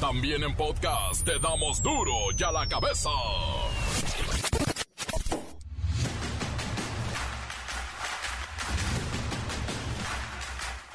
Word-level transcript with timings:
También 0.00 0.44
en 0.44 0.54
podcast 0.54 1.24
te 1.24 1.40
damos 1.40 1.82
duro 1.82 2.12
y 2.38 2.42
a 2.44 2.52
la 2.52 2.68
cabeza. 2.68 3.10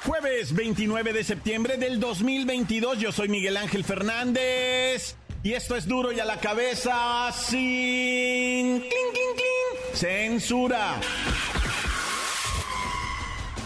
Jueves 0.06 0.54
29 0.54 1.12
de 1.12 1.22
septiembre 1.22 1.76
del 1.76 2.00
2022, 2.00 2.98
yo 2.98 3.12
soy 3.12 3.28
Miguel 3.28 3.58
Ángel 3.58 3.84
Fernández. 3.84 5.16
Y 5.42 5.52
esto 5.52 5.76
es 5.76 5.86
duro 5.86 6.10
y 6.10 6.20
a 6.20 6.24
la 6.24 6.38
cabeza 6.38 7.30
sin... 7.32 8.84
Censura. 9.92 10.98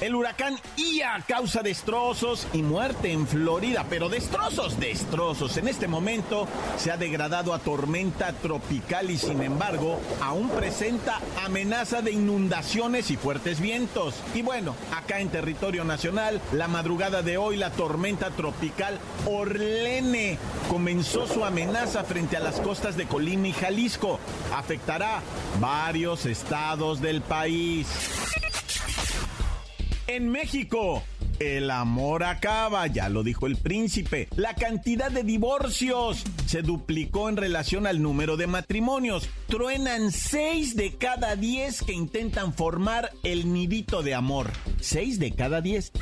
El 0.01 0.15
huracán 0.15 0.57
Ia 0.77 1.25
causa 1.27 1.61
destrozos 1.63 2.47
y 2.53 2.63
muerte 2.63 3.11
en 3.11 3.27
Florida, 3.27 3.85
pero 3.91 4.09
destrozos, 4.09 4.79
destrozos. 4.79 5.57
En 5.57 5.67
este 5.67 5.89
momento 5.89 6.47
se 6.77 6.93
ha 6.93 6.97
degradado 6.97 7.53
a 7.53 7.59
tormenta 7.59 8.33
tropical 8.33 9.11
y 9.11 9.19
sin 9.19 9.43
embargo 9.43 9.99
aún 10.23 10.51
presenta 10.51 11.19
amenaza 11.45 12.01
de 12.01 12.13
inundaciones 12.13 13.11
y 13.11 13.17
fuertes 13.17 13.59
vientos. 13.59 14.15
Y 14.37 14.43
bueno, 14.43 14.77
acá 14.97 15.19
en 15.19 15.31
territorio 15.31 15.85
nacional, 15.85 16.41
la 16.53 16.69
madrugada 16.69 17.23
de 17.23 17.37
hoy 17.37 17.57
la 17.57 17.73
tormenta 17.73 18.31
tropical 18.31 19.01
Orlene 19.27 20.39
comenzó 20.71 21.27
su 21.27 21.45
amenaza 21.45 22.05
frente 22.05 22.37
a 22.37 22.41
las 22.41 22.61
costas 22.61 22.97
de 22.97 23.09
Colima 23.09 23.49
y 23.49 23.53
Jalisco. 23.53 24.21
Afectará 24.55 25.23
varios 25.59 26.25
estados 26.25 27.01
del 27.01 27.21
país. 27.21 27.89
En 30.09 30.31
México, 30.31 31.03
el 31.39 31.71
amor 31.71 32.25
acaba, 32.25 32.87
ya 32.87 33.11
lo 33.11 33.23
dijo 33.23 33.47
el 33.47 33.57
príncipe. 33.57 34.27
La 34.37 34.55
cantidad 34.55 35.11
de 35.11 35.23
divorcios 35.23 36.25
se 36.47 36.63
duplicó 36.63 37.29
en 37.29 37.37
relación 37.37 37.87
al 37.87 38.01
número 38.01 38.39
de 38.39 38.47
matrimonios. 38.47 39.29
Truenan 39.49 40.11
6 40.11 40.77
de 40.77 40.95
cada 40.95 41.37
10 41.37 41.83
que 41.83 41.93
intentan 41.93 42.55
formar 42.55 43.11
el 43.23 43.53
nidito 43.53 44.03
de 44.03 44.15
amor. 44.15 44.51
6 44.81 45.19
de 45.19 45.33
cada 45.33 45.61
10. 45.61 45.93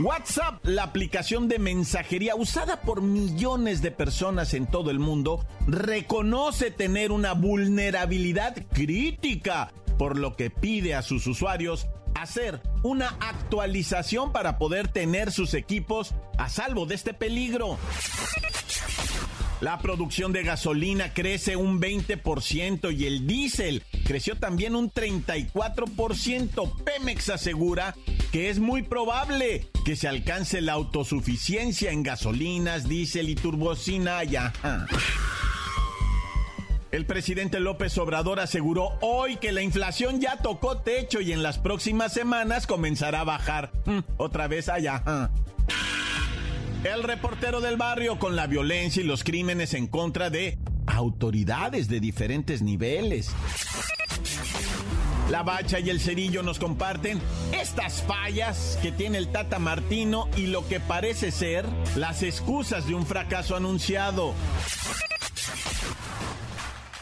WhatsApp, 0.00 0.58
la 0.66 0.82
aplicación 0.82 1.46
de 1.46 1.60
mensajería 1.60 2.34
usada 2.34 2.80
por 2.80 3.00
millones 3.00 3.80
de 3.80 3.92
personas 3.92 4.54
en 4.54 4.66
todo 4.66 4.90
el 4.90 4.98
mundo, 4.98 5.46
reconoce 5.68 6.72
tener 6.72 7.12
una 7.12 7.32
vulnerabilidad 7.32 8.56
crítica, 8.72 9.72
por 9.98 10.18
lo 10.18 10.34
que 10.34 10.50
pide 10.50 10.96
a 10.96 11.02
sus 11.02 11.28
usuarios 11.28 11.86
hacer 12.22 12.60
una 12.82 13.16
actualización 13.20 14.32
para 14.32 14.58
poder 14.58 14.88
tener 14.88 15.32
sus 15.32 15.54
equipos 15.54 16.14
a 16.38 16.48
salvo 16.48 16.86
de 16.86 16.94
este 16.94 17.14
peligro. 17.14 17.78
La 19.60 19.78
producción 19.78 20.32
de 20.32 20.42
gasolina 20.42 21.14
crece 21.14 21.56
un 21.56 21.80
20% 21.80 22.94
y 22.94 23.06
el 23.06 23.26
diésel 23.26 23.82
creció 24.04 24.36
también 24.36 24.76
un 24.76 24.90
34%. 24.90 26.84
Pemex 26.84 27.30
asegura 27.30 27.94
que 28.32 28.50
es 28.50 28.58
muy 28.58 28.82
probable 28.82 29.66
que 29.84 29.96
se 29.96 30.08
alcance 30.08 30.60
la 30.60 30.74
autosuficiencia 30.74 31.90
en 31.90 32.02
gasolinas, 32.02 32.86
diésel 32.86 33.30
y 33.30 33.34
turbocina 33.34 34.22
ya. 34.24 34.52
El 36.92 37.04
presidente 37.04 37.60
López 37.60 37.98
Obrador 37.98 38.40
aseguró 38.40 38.92
hoy 39.00 39.36
que 39.36 39.52
la 39.52 39.62
inflación 39.62 40.20
ya 40.20 40.36
tocó 40.36 40.78
techo 40.78 41.20
y 41.20 41.32
en 41.32 41.42
las 41.42 41.58
próximas 41.58 42.12
semanas 42.12 42.66
comenzará 42.66 43.20
a 43.20 43.24
bajar. 43.24 43.72
Mm, 43.86 43.98
otra 44.16 44.46
vez 44.46 44.68
allá. 44.68 45.30
El 46.84 47.02
reportero 47.02 47.60
del 47.60 47.76
barrio 47.76 48.18
con 48.18 48.36
la 48.36 48.46
violencia 48.46 49.02
y 49.02 49.06
los 49.06 49.24
crímenes 49.24 49.74
en 49.74 49.88
contra 49.88 50.30
de 50.30 50.58
autoridades 50.86 51.88
de 51.88 51.98
diferentes 51.98 52.62
niveles. 52.62 53.30
La 55.30 55.42
Bacha 55.42 55.80
y 55.80 55.90
el 55.90 56.00
Cerillo 56.00 56.44
nos 56.44 56.60
comparten 56.60 57.20
estas 57.52 58.02
fallas 58.02 58.78
que 58.80 58.92
tiene 58.92 59.18
el 59.18 59.32
Tata 59.32 59.58
Martino 59.58 60.28
y 60.36 60.46
lo 60.46 60.68
que 60.68 60.78
parece 60.78 61.32
ser 61.32 61.66
las 61.96 62.22
excusas 62.22 62.86
de 62.86 62.94
un 62.94 63.04
fracaso 63.04 63.56
anunciado. 63.56 64.34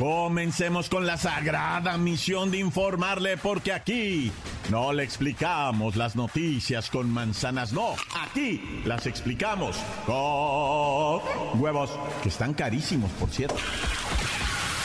Comencemos 0.05 0.91
con 0.91 1.07
la 1.07 1.17
sagrada 1.17 1.97
misión 1.97 2.51
de 2.51 2.59
informarle 2.59 3.39
porque 3.39 3.73
aquí 3.73 4.31
no 4.69 4.93
le 4.93 5.03
explicamos 5.03 5.97
las 5.97 6.15
noticias 6.15 6.91
con 6.91 7.09
manzanas, 7.09 7.73
no, 7.73 7.95
aquí 8.15 8.83
las 8.85 9.07
explicamos 9.07 9.79
con 10.05 11.59
huevos, 11.59 11.89
que 12.23 12.29
están 12.29 12.53
carísimos, 12.53 13.11
por 13.13 13.31
cierto. 13.31 13.57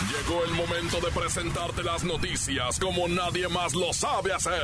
Llegó 0.07 0.41
el 0.45 0.51
momento 0.51 1.01
de 1.05 1.11
presentarte 1.11 1.83
las 1.83 2.05
noticias 2.05 2.79
como 2.79 3.09
nadie 3.09 3.49
más 3.49 3.73
lo 3.73 3.91
sabe 3.91 4.31
hacer. 4.31 4.63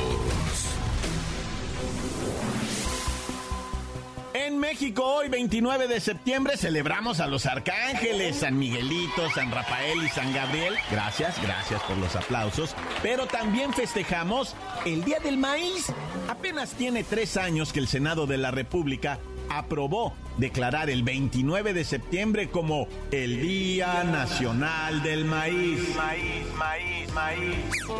En 4.51 4.59
México, 4.59 5.05
hoy 5.05 5.29
29 5.29 5.87
de 5.87 6.01
septiembre, 6.01 6.57
celebramos 6.57 7.21
a 7.21 7.27
los 7.27 7.45
arcángeles, 7.45 8.35
San 8.35 8.59
Miguelito, 8.59 9.29
San 9.33 9.49
Rafael 9.49 10.03
y 10.03 10.09
San 10.09 10.33
Gabriel. 10.33 10.75
Gracias, 10.91 11.41
gracias 11.41 11.81
por 11.83 11.97
los 11.97 12.17
aplausos. 12.17 12.75
Pero 13.01 13.27
también 13.27 13.71
festejamos 13.71 14.53
el 14.85 15.05
Día 15.05 15.19
del 15.21 15.37
Maíz. 15.37 15.93
Apenas 16.27 16.71
tiene 16.71 17.05
tres 17.05 17.37
años 17.37 17.71
que 17.71 17.79
el 17.79 17.87
Senado 17.87 18.27
de 18.27 18.37
la 18.37 18.51
República 18.51 19.19
aprobó 19.57 20.13
declarar 20.37 20.89
el 20.89 21.03
29 21.03 21.73
de 21.73 21.83
septiembre 21.83 22.49
como 22.49 22.87
el 23.11 23.41
Día 23.41 24.03
Nacional 24.03 25.03
del 25.03 25.25
Maíz. 25.25 25.95
Maíz, 25.95 26.45
maíz, 26.55 27.13
maíz. 27.13 27.55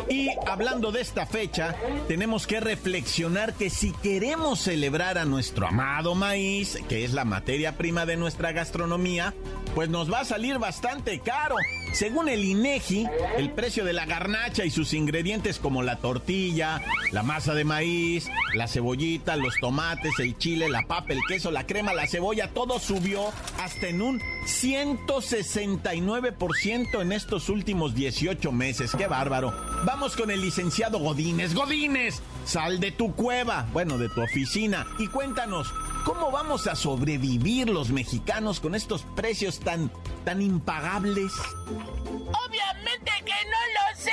Y 0.08 0.30
hablando 0.46 0.92
de 0.92 1.00
esta 1.00 1.26
fecha, 1.26 1.74
tenemos 2.08 2.46
que 2.46 2.60
reflexionar 2.60 3.54
que 3.54 3.70
si 3.70 3.92
queremos 3.92 4.60
celebrar 4.60 5.18
a 5.18 5.24
nuestro 5.24 5.66
amado 5.66 6.14
maíz, 6.14 6.78
que 6.88 7.04
es 7.04 7.12
la 7.12 7.24
materia 7.24 7.76
prima 7.76 8.06
de 8.06 8.16
nuestra 8.16 8.52
gastronomía, 8.52 9.34
pues 9.74 9.88
nos 9.88 10.12
va 10.12 10.20
a 10.20 10.24
salir 10.24 10.58
bastante 10.58 11.20
caro. 11.20 11.56
Según 11.92 12.28
el 12.28 12.44
INEGI, 12.44 13.08
el 13.36 13.50
precio 13.50 13.84
de 13.84 13.92
la 13.92 14.06
garnacha 14.06 14.64
y 14.64 14.70
sus 14.70 14.94
ingredientes 14.94 15.58
como 15.58 15.82
la 15.82 15.96
tortilla, 15.96 16.80
la 17.12 17.22
masa 17.22 17.52
de 17.54 17.64
maíz, 17.64 18.30
la 18.54 18.66
cebollita, 18.66 19.36
los 19.36 19.54
tomates, 19.60 20.18
el 20.18 20.38
chile, 20.38 20.70
la 20.70 20.86
papa, 20.86 21.12
el 21.12 21.20
queso, 21.28 21.50
la 21.50 21.66
crema, 21.66 21.92
la 21.92 22.06
cebolla, 22.06 22.48
todo 22.48 22.78
subió 22.78 23.30
hasta 23.58 23.88
en 23.88 24.00
un 24.00 24.22
169% 24.46 27.02
en 27.02 27.12
estos 27.12 27.50
últimos 27.50 27.94
18 27.94 28.52
meses. 28.52 28.92
¡Qué 28.96 29.06
bárbaro! 29.06 29.52
Vamos 29.84 30.16
con 30.16 30.30
el 30.30 30.40
licenciado 30.40 30.98
Godínez. 30.98 31.52
Godínez, 31.54 32.22
sal 32.44 32.80
de 32.80 32.90
tu 32.92 33.14
cueva, 33.14 33.66
bueno, 33.72 33.98
de 33.98 34.08
tu 34.08 34.22
oficina, 34.22 34.86
y 34.98 35.08
cuéntanos, 35.08 35.72
¿cómo 36.04 36.30
vamos 36.30 36.66
a 36.66 36.74
sobrevivir 36.74 37.68
los 37.68 37.90
mexicanos 37.90 38.60
con 38.60 38.74
estos 38.74 39.02
precios 39.16 39.60
tan, 39.60 39.90
tan 40.24 40.42
impagables? 40.42 41.32
Obviamente 41.66 43.12
que 43.24 43.38
no 43.50 43.60
lo 43.76 43.96
sé. 43.96 44.10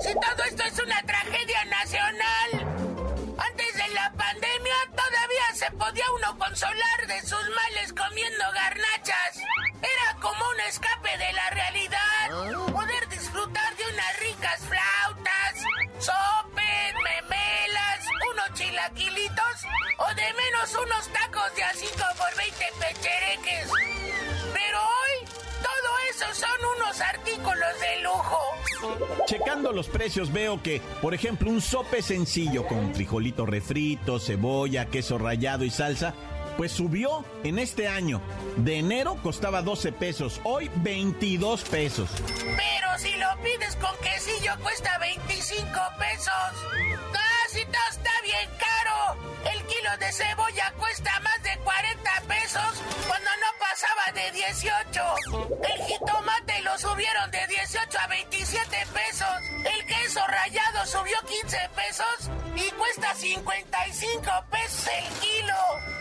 Si 0.00 0.14
todo 0.14 0.44
esto 0.48 0.62
es 0.62 0.78
una 0.78 1.02
tragedia 1.02 1.64
nacional. 1.66 2.50
Antes 3.38 3.74
de 3.74 3.94
la 3.94 4.12
pandemia 4.12 4.74
todavía 4.90 5.54
se 5.54 5.70
podía 5.72 6.04
uno 6.18 6.38
consolar 6.38 7.06
de 7.06 7.20
sus 7.22 7.32
males 7.32 7.92
comiendo 7.92 8.44
garnachas. 8.54 9.38
Era 9.78 10.20
como 10.20 10.48
un 10.50 10.60
escape 10.68 11.18
de 11.18 11.32
la 11.32 11.50
realidad. 11.50 12.72
Poder 12.72 13.08
disfrutar 13.08 13.76
de 13.76 13.84
unas 13.92 14.20
ricas 14.20 14.60
flautas, 14.60 15.64
unos 15.98 16.43
chilaquilitos 18.92 19.64
o 19.98 20.14
de 20.14 20.32
menos 20.34 20.74
unos 20.74 21.08
tacos 21.08 21.54
de 21.56 21.62
así 21.64 21.86
por 21.96 22.36
20 22.36 22.64
pechereques. 22.80 23.70
Pero 24.52 24.78
hoy 24.78 25.26
todo 25.62 25.98
eso 26.10 26.26
son 26.34 26.76
unos 26.76 27.00
artículos 27.00 27.80
de 27.80 28.02
lujo. 28.02 29.24
Checando 29.26 29.72
los 29.72 29.88
precios 29.88 30.32
veo 30.32 30.62
que, 30.62 30.80
por 31.00 31.14
ejemplo, 31.14 31.50
un 31.50 31.60
sope 31.60 32.02
sencillo 32.02 32.66
con 32.66 32.94
frijolito 32.94 33.46
refrito, 33.46 34.18
cebolla, 34.18 34.86
queso 34.86 35.16
rallado 35.18 35.64
y 35.64 35.70
salsa, 35.70 36.14
pues 36.56 36.72
subió 36.72 37.24
en 37.42 37.58
este 37.58 37.88
año. 37.88 38.20
De 38.56 38.78
enero 38.78 39.16
costaba 39.22 39.62
12 39.62 39.92
pesos, 39.92 40.40
hoy 40.44 40.70
22 40.76 41.62
pesos. 41.62 42.10
Pero 42.38 42.98
si 42.98 43.16
lo 43.16 43.28
pides 43.42 43.76
con 43.76 43.96
quesillo 43.98 44.52
cuesta 44.62 44.98
25 44.98 45.70
pesos. 45.98 47.12
¡Casi 47.12 47.64
todo 47.66 47.83
de 49.98 50.12
cebolla 50.12 50.72
cuesta 50.76 51.20
más 51.20 51.42
de 51.42 51.56
40 51.62 52.10
pesos 52.26 52.82
cuando 53.06 53.30
no 53.40 53.46
pasaba 53.60 54.12
de 54.14 54.32
18. 54.32 55.00
El 55.62 55.84
jitomate 55.84 56.62
lo 56.62 56.76
subieron 56.78 57.30
de 57.30 57.46
18 57.46 57.98
a 57.98 58.06
27 58.08 58.76
pesos. 58.92 59.28
El 59.64 59.86
queso 59.86 60.20
rallado 60.26 60.86
subió 60.86 61.16
15 61.26 61.58
pesos 61.76 62.30
y 62.56 62.70
cuesta 62.72 63.14
55 63.14 64.30
pesos 64.50 64.88
el 64.98 65.04
kilo. 65.20 65.54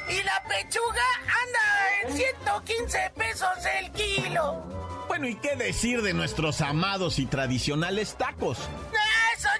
Y 0.09 0.23
la 0.23 0.43
pechuga 0.47 1.07
anda 1.43 2.01
en 2.01 2.17
115 2.17 3.11
pesos 3.15 3.49
el 3.79 3.91
kilo. 3.91 4.63
Bueno, 5.07 5.27
¿y 5.27 5.35
qué 5.35 5.55
decir 5.55 6.01
de 6.01 6.13
nuestros 6.13 6.61
amados 6.61 7.19
y 7.19 7.27
tradicionales 7.27 8.17
tacos? 8.17 8.57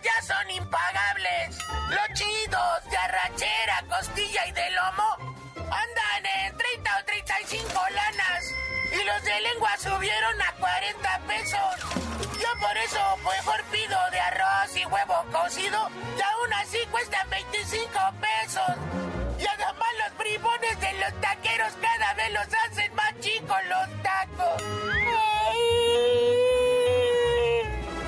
Ya 0.04 0.22
son 0.22 0.52
impagables. 0.52 1.58
Los 1.90 2.20
chidos 2.20 2.90
de 2.90 2.98
arrachera, 2.98 3.84
costilla 3.88 4.48
y 4.48 4.52
de 4.52 4.70
lomo 4.72 5.18
andan 5.56 6.26
en 6.46 6.58
30 6.58 6.98
o 7.00 7.06
35 7.06 7.82
lanas. 7.96 8.54
Y 8.92 9.04
los 9.06 9.24
de 9.24 9.42
lengua 9.42 9.72
subieron 9.78 10.42
a 10.42 10.52
40 10.60 11.20
pesos. 11.28 12.40
Yo 12.40 12.60
por 12.60 12.78
eso 12.78 13.18
mejor 13.18 13.64
pido 13.72 13.98
de 14.12 14.20
arroz 14.20 14.76
y 14.76 14.86
huevo 14.86 15.26
cocido 15.32 15.90
y 16.18 16.22
aún 16.22 16.54
así 16.54 16.80
cuestan 16.92 17.30
25 17.30 18.00
pesos. 18.20 18.76
Y 19.40 19.46
además 19.48 19.90
los 20.06 20.18
bribones 20.18 20.80
de 20.82 20.94
los 21.00 21.22
taqueros 21.22 21.74
cada 21.82 22.14
vez 22.16 22.32
los 22.34 22.48
hacen 22.66 22.93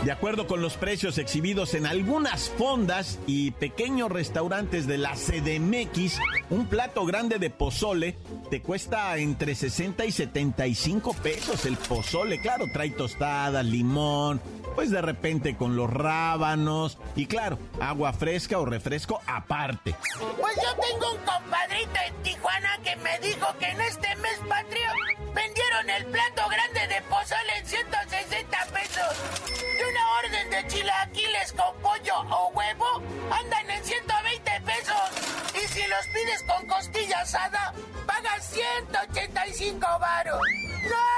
De 0.05 0.11
acuerdo 0.11 0.45
con 0.45 0.61
los 0.61 0.77
precios 0.77 1.17
exhibidos 1.17 1.73
en 1.73 1.87
algunas 1.87 2.51
fondas 2.51 3.17
y 3.25 3.49
pequeños 3.49 4.11
restaurantes 4.11 4.85
de 4.85 4.99
la 4.99 5.15
CDMX, 5.15 6.19
un 6.51 6.67
plato 6.67 7.07
grande 7.07 7.39
de 7.39 7.49
pozole 7.49 8.15
te 8.51 8.61
cuesta 8.61 9.17
entre 9.17 9.55
60 9.55 10.05
y 10.05 10.11
75 10.11 11.11
pesos 11.15 11.65
el 11.65 11.75
pozole. 11.77 12.39
Claro, 12.39 12.67
trae 12.71 12.91
tostadas, 12.91 13.65
limón, 13.65 14.39
pues 14.75 14.91
de 14.91 15.01
repente 15.01 15.55
con 15.55 15.75
los 15.75 15.89
rábanos 15.89 16.97
y 17.15 17.25
claro, 17.25 17.57
agua 17.81 18.13
fresca 18.13 18.59
o 18.59 18.65
refresco 18.65 19.21
aparte. 19.25 19.95
Pues 20.39 20.55
yo 20.55 20.75
tengo 20.81 21.11
un 21.11 21.17
compadrito 21.19 21.99
en 22.07 22.23
Tijuana 22.23 22.77
que 22.83 22.95
me 22.97 23.17
dijo 23.19 23.47
que 23.57 23.69
en 23.69 23.81
este 23.81 24.15
mes 24.17 24.39
patrio 24.47 24.89
vendieron 25.33 25.89
el 25.89 26.05
plato 26.07 26.43
grande 26.49 26.87
de 26.93 27.01
pozole 27.03 27.57
en 27.57 27.65
160 27.65 28.57
pesos. 28.73 29.15
Y 29.57 29.83
una 29.83 30.11
orden 30.19 30.49
de 30.51 30.67
chilaquiles 30.67 31.53
con 31.53 31.75
pollo 31.81 32.19
o 32.29 32.49
huevo 32.49 33.01
andan 33.31 33.69
en 33.69 33.83
120 33.83 34.51
pesos. 34.61 35.55
Y 35.55 35.67
si 35.67 35.81
los 35.87 36.07
pides 36.07 36.43
con 36.43 36.67
costilla 36.67 37.21
asada, 37.21 37.73
pagas 38.05 38.45
185 38.51 39.87
varos. 39.99 40.41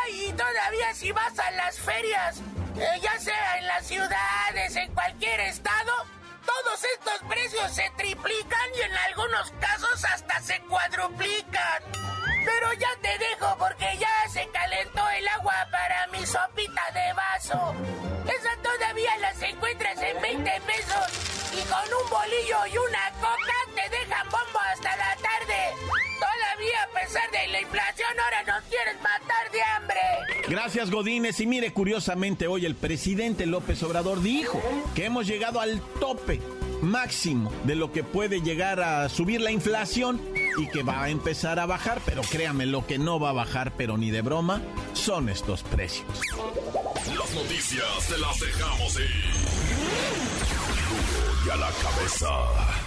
Ay, 0.04 0.26
y 0.30 0.34
todavía 0.34 0.94
si 0.94 1.12
vas 1.12 1.38
a 1.40 1.52
las 1.52 1.80
ferias 1.80 2.42
eh, 2.80 3.00
ya 3.02 3.20
sea 3.20 3.58
en 3.58 3.68
las 3.68 3.88
ciudades, 3.88 4.76
en 4.76 4.94
cualquier 4.94 5.40
estado, 5.40 5.92
todos 6.46 6.84
estos 6.84 7.28
precios 7.28 7.72
se 7.74 7.90
triplican 7.98 8.70
y 8.78 8.82
en 8.82 8.96
algunos 8.96 9.52
casos 9.60 10.06
hasta 10.06 10.40
se 10.42 10.60
cuadruplican. 10.62 11.84
Pero 12.46 12.74
ya 12.74 12.90
te 13.02 13.18
dejo 13.18 13.58
porque 13.58 13.98
ya 13.98 14.30
se 14.30 14.48
calentó 14.50 15.10
el 15.10 15.28
agua 15.28 15.68
para 15.72 16.06
mi 16.08 16.24
sopita 16.24 16.84
de 16.94 17.14
vaso. 17.14 17.74
Esa 18.28 18.56
todavía 18.62 19.18
las 19.18 19.42
encuentras 19.42 20.00
en 20.00 20.22
20 20.22 20.62
pesos 20.62 21.54
y 21.54 21.62
con 21.64 21.94
un 21.94 22.10
bolillo 22.12 22.68
y 22.68 22.78
una 22.78 23.12
coca 23.14 23.56
te 23.74 23.90
dejan 23.90 24.30
bombo 24.30 24.60
hasta 24.72 24.96
la 24.98 25.16
tarde. 25.16 26.07
Todavía 26.58 26.84
a 26.84 27.06
pesar 27.06 27.30
de 27.30 27.48
la 27.52 27.62
inflación 27.62 28.10
ahora 28.20 28.44
nos 28.58 28.64
quieres 28.64 28.96
matar 28.96 29.52
de 29.52 29.62
hambre. 29.62 30.00
Gracias 30.48 30.90
Godínez 30.90 31.40
y 31.40 31.46
mire 31.46 31.72
curiosamente 31.72 32.48
hoy 32.48 32.66
el 32.66 32.74
presidente 32.74 33.46
López 33.46 33.84
Obrador 33.84 34.24
dijo 34.24 34.60
que 34.96 35.06
hemos 35.06 35.28
llegado 35.28 35.60
al 35.60 35.80
tope 36.00 36.42
máximo 36.82 37.52
de 37.66 37.76
lo 37.76 37.92
que 37.92 38.04
puede 38.04 38.42
llegar 38.42 38.80
a 38.82 39.08
subir 39.08 39.40
la 39.40 39.52
inflación 39.52 40.20
y 40.58 40.68
que 40.70 40.82
va 40.82 41.04
a 41.04 41.10
empezar 41.10 41.60
a 41.60 41.68
bajar, 41.68 42.02
pero 42.06 42.24
créame, 42.24 42.66
lo 42.66 42.88
que 42.88 42.98
no 42.98 43.20
va 43.20 43.30
a 43.30 43.34
bajar, 43.34 43.74
pero 43.78 43.96
ni 43.96 44.10
de 44.10 44.24
broma, 44.24 44.64
son 44.94 45.30
estos 45.30 45.62
precios. 45.62 46.08
Las 47.16 47.34
noticias 47.36 48.08
te 48.08 48.18
las 48.18 48.40
dejamos 48.40 49.00
ir. 49.00 49.26
y 51.46 51.50
a 51.52 51.56
la 51.56 51.70
cabeza. 51.70 52.87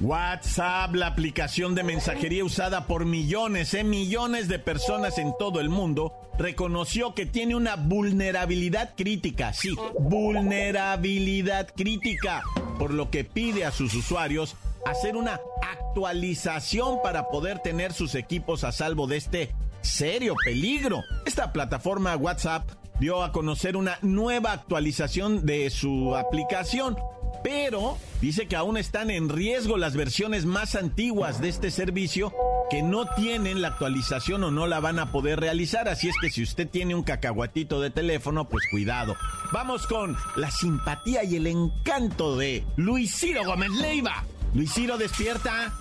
WhatsApp, 0.00 0.94
la 0.94 1.08
aplicación 1.08 1.74
de 1.74 1.82
mensajería 1.82 2.42
usada 2.42 2.86
por 2.86 3.04
millones, 3.04 3.74
eh, 3.74 3.84
millones 3.84 4.48
de 4.48 4.58
personas 4.58 5.18
en 5.18 5.34
todo 5.38 5.60
el 5.60 5.68
mundo, 5.68 6.14
reconoció 6.38 7.14
que 7.14 7.26
tiene 7.26 7.54
una 7.54 7.76
vulnerabilidad 7.76 8.94
crítica, 8.96 9.52
sí, 9.52 9.76
vulnerabilidad 9.98 11.68
crítica, 11.76 12.42
por 12.78 12.94
lo 12.94 13.10
que 13.10 13.24
pide 13.24 13.66
a 13.66 13.72
sus 13.72 13.92
usuarios 13.94 14.56
hacer 14.86 15.16
una 15.16 15.38
actualización 15.60 17.02
para 17.02 17.28
poder 17.28 17.58
tener 17.58 17.92
sus 17.92 18.14
equipos 18.14 18.64
a 18.64 18.72
salvo 18.72 19.06
de 19.06 19.18
este 19.18 19.54
serio 19.82 20.34
peligro. 20.42 21.02
Esta 21.26 21.52
plataforma 21.52 22.16
WhatsApp 22.16 22.70
dio 23.00 23.22
a 23.22 23.32
conocer 23.32 23.76
una 23.76 23.98
nueva 24.00 24.52
actualización 24.52 25.44
de 25.44 25.68
su 25.68 26.16
aplicación 26.16 26.96
pero 27.42 27.98
dice 28.20 28.46
que 28.46 28.56
aún 28.56 28.76
están 28.76 29.10
en 29.10 29.28
riesgo 29.28 29.76
las 29.76 29.96
versiones 29.96 30.44
más 30.44 30.74
antiguas 30.74 31.40
de 31.40 31.48
este 31.48 31.70
servicio 31.70 32.32
que 32.70 32.82
no 32.82 33.06
tienen 33.16 33.60
la 33.62 33.68
actualización 33.68 34.44
o 34.44 34.50
no 34.50 34.66
la 34.66 34.80
van 34.80 34.98
a 34.98 35.10
poder 35.10 35.40
realizar. 35.40 35.88
Así 35.88 36.08
es 36.08 36.14
que 36.20 36.30
si 36.30 36.42
usted 36.42 36.68
tiene 36.68 36.94
un 36.94 37.02
cacahuatito 37.02 37.80
de 37.80 37.90
teléfono, 37.90 38.48
pues 38.48 38.64
cuidado. 38.70 39.16
Vamos 39.52 39.86
con 39.86 40.16
la 40.36 40.50
simpatía 40.50 41.24
y 41.24 41.36
el 41.36 41.46
encanto 41.48 42.36
de 42.36 42.64
Luis 42.76 43.14
Ciro 43.14 43.44
Gómez 43.44 43.70
Leiva. 43.72 44.24
Luis 44.54 44.72
Ciro, 44.72 44.98
despierta. 44.98 45.72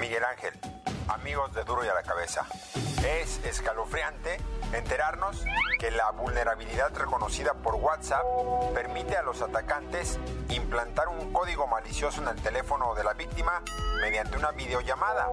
Miguel 0.00 0.22
Ángel, 0.24 0.52
amigos 1.12 1.52
de 1.54 1.64
Duro 1.64 1.84
y 1.84 1.88
a 1.88 1.94
la 1.94 2.02
Cabeza. 2.02 2.46
Es 3.04 3.40
escalofriante 3.44 4.38
enterarnos 4.72 5.44
que 5.78 5.90
la 5.90 6.10
vulnerabilidad 6.10 6.94
reconocida 6.94 7.54
por 7.54 7.74
WhatsApp 7.74 8.24
permite 8.74 9.16
a 9.16 9.22
los 9.22 9.42
atacantes 9.42 10.18
implantar 10.48 11.08
un 11.08 11.32
código 11.32 11.66
malicioso 11.66 12.22
en 12.22 12.28
el 12.28 12.36
teléfono 12.36 12.94
de 12.94 13.04
la 13.04 13.12
víctima 13.12 13.62
mediante 14.00 14.38
una 14.38 14.52
videollamada. 14.52 15.28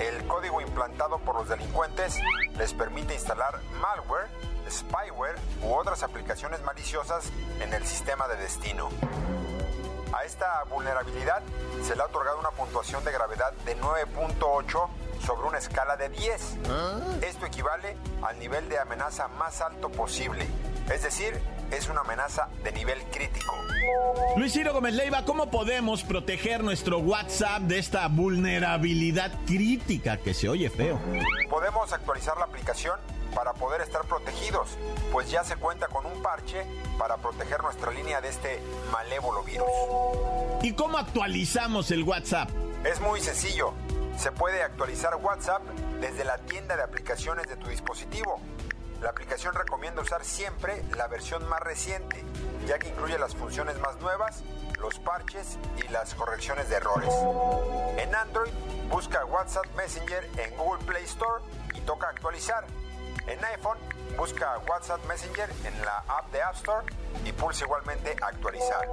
El 0.00 0.26
código 0.26 0.60
implantado 0.60 1.18
por 1.18 1.34
los 1.34 1.48
delincuentes 1.48 2.18
les 2.56 2.72
permite 2.72 3.14
instalar 3.14 3.60
malware, 3.80 4.28
spyware 4.70 5.36
u 5.62 5.74
otras 5.74 6.02
aplicaciones 6.02 6.62
maliciosas 6.62 7.30
en 7.60 7.74
el 7.74 7.86
sistema 7.86 8.26
de 8.28 8.36
destino. 8.36 8.88
A 10.12 10.24
esta 10.24 10.64
vulnerabilidad 10.68 11.42
se 11.82 11.96
le 11.96 12.02
ha 12.02 12.06
otorgado 12.06 12.38
una 12.38 12.50
puntuación 12.50 13.02
de 13.04 13.12
gravedad 13.12 13.52
de 13.64 13.76
9.8 13.78 14.88
sobre 15.24 15.48
una 15.48 15.58
escala 15.58 15.96
de 15.96 16.10
10. 16.10 16.58
Esto 17.22 17.46
equivale 17.46 17.96
al 18.22 18.38
nivel 18.38 18.68
de 18.68 18.78
amenaza 18.78 19.28
más 19.28 19.60
alto 19.60 19.90
posible. 19.90 20.46
Es 20.92 21.02
decir, 21.02 21.40
es 21.70 21.88
una 21.88 22.00
amenaza 22.00 22.48
de 22.62 22.72
nivel 22.72 23.02
crítico. 23.04 23.54
Luis 24.36 24.52
Ciro 24.52 24.74
Gómez 24.74 24.94
Leiva, 24.94 25.24
¿cómo 25.24 25.50
podemos 25.50 26.02
proteger 26.02 26.62
nuestro 26.62 26.98
WhatsApp 26.98 27.62
de 27.62 27.78
esta 27.78 28.06
vulnerabilidad 28.08 29.32
crítica 29.46 30.18
que 30.18 30.34
se 30.34 30.48
oye 30.48 30.68
feo? 30.68 31.00
Podemos 31.48 31.92
actualizar 31.92 32.36
la 32.36 32.44
aplicación 32.44 32.98
para 33.34 33.52
poder 33.54 33.80
estar 33.80 34.02
protegidos, 34.04 34.76
pues 35.10 35.30
ya 35.30 35.44
se 35.44 35.56
cuenta 35.56 35.88
con 35.88 36.06
un 36.06 36.22
parche 36.22 36.66
para 36.98 37.16
proteger 37.16 37.62
nuestra 37.62 37.90
línea 37.90 38.20
de 38.20 38.28
este 38.28 38.60
malévolo 38.90 39.42
virus. 39.42 39.68
¿Y 40.62 40.74
cómo 40.74 40.98
actualizamos 40.98 41.90
el 41.90 42.04
WhatsApp? 42.04 42.50
Es 42.84 43.00
muy 43.00 43.20
sencillo. 43.20 43.72
Se 44.18 44.32
puede 44.32 44.62
actualizar 44.62 45.16
WhatsApp 45.16 45.62
desde 46.00 46.24
la 46.24 46.38
tienda 46.38 46.76
de 46.76 46.82
aplicaciones 46.82 47.48
de 47.48 47.56
tu 47.56 47.68
dispositivo. 47.68 48.40
La 49.00 49.10
aplicación 49.10 49.54
recomienda 49.54 50.02
usar 50.02 50.24
siempre 50.24 50.84
la 50.96 51.08
versión 51.08 51.48
más 51.48 51.60
reciente, 51.60 52.22
ya 52.66 52.78
que 52.78 52.88
incluye 52.88 53.18
las 53.18 53.34
funciones 53.34 53.78
más 53.80 53.98
nuevas, 54.00 54.44
los 54.78 54.98
parches 55.00 55.58
y 55.76 55.90
las 55.90 56.14
correcciones 56.14 56.68
de 56.68 56.76
errores. 56.76 57.12
En 57.98 58.14
Android, 58.14 58.52
busca 58.90 59.24
WhatsApp 59.24 59.66
Messenger 59.76 60.28
en 60.36 60.56
Google 60.56 60.84
Play 60.84 61.04
Store 61.04 61.42
y 61.74 61.80
toca 61.80 62.08
actualizar 62.08 62.64
En 63.26 63.44
iPhone, 63.44 63.78
busca 64.16 64.58
WhatsApp 64.68 65.04
Messenger 65.06 65.48
en 65.64 65.84
la 65.84 65.98
app 66.08 66.30
de 66.32 66.42
App 66.42 66.54
Store 66.56 66.86
y 67.24 67.32
pulsa 67.32 67.64
igualmente 67.64 68.16
actualizar. 68.20 68.88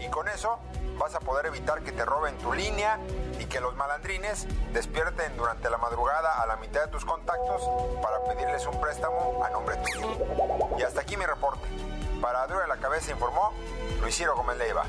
Y 0.00 0.08
con 0.08 0.28
eso 0.28 0.58
vas 0.98 1.14
a 1.14 1.20
poder 1.20 1.46
evitar 1.46 1.82
que 1.82 1.92
te 1.92 2.04
roben 2.04 2.36
tu 2.38 2.52
línea 2.52 2.98
y 3.38 3.44
que 3.46 3.60
los 3.60 3.76
malandrines 3.76 4.46
despierten 4.72 5.36
durante 5.36 5.68
la 5.70 5.78
madrugada 5.78 6.42
a 6.42 6.46
la 6.46 6.56
mitad 6.56 6.84
de 6.84 6.88
tus 6.88 7.04
contactos 7.04 7.62
para 8.02 8.22
pedirles 8.24 8.66
un 8.66 8.80
préstamo 8.80 9.44
a 9.44 9.50
nombre 9.50 9.76
tuyo. 9.76 10.08
Y 10.78 10.82
hasta 10.82 11.02
aquí 11.02 11.16
mi 11.16 11.26
reporte. 11.26 11.66
Para 12.20 12.46
de 12.46 12.66
la 12.66 12.76
Cabeza 12.78 13.12
informó 13.12 13.52
Luis 14.00 14.16
Ciro 14.16 14.34
Gómez 14.34 14.56
Leiva. 14.56 14.84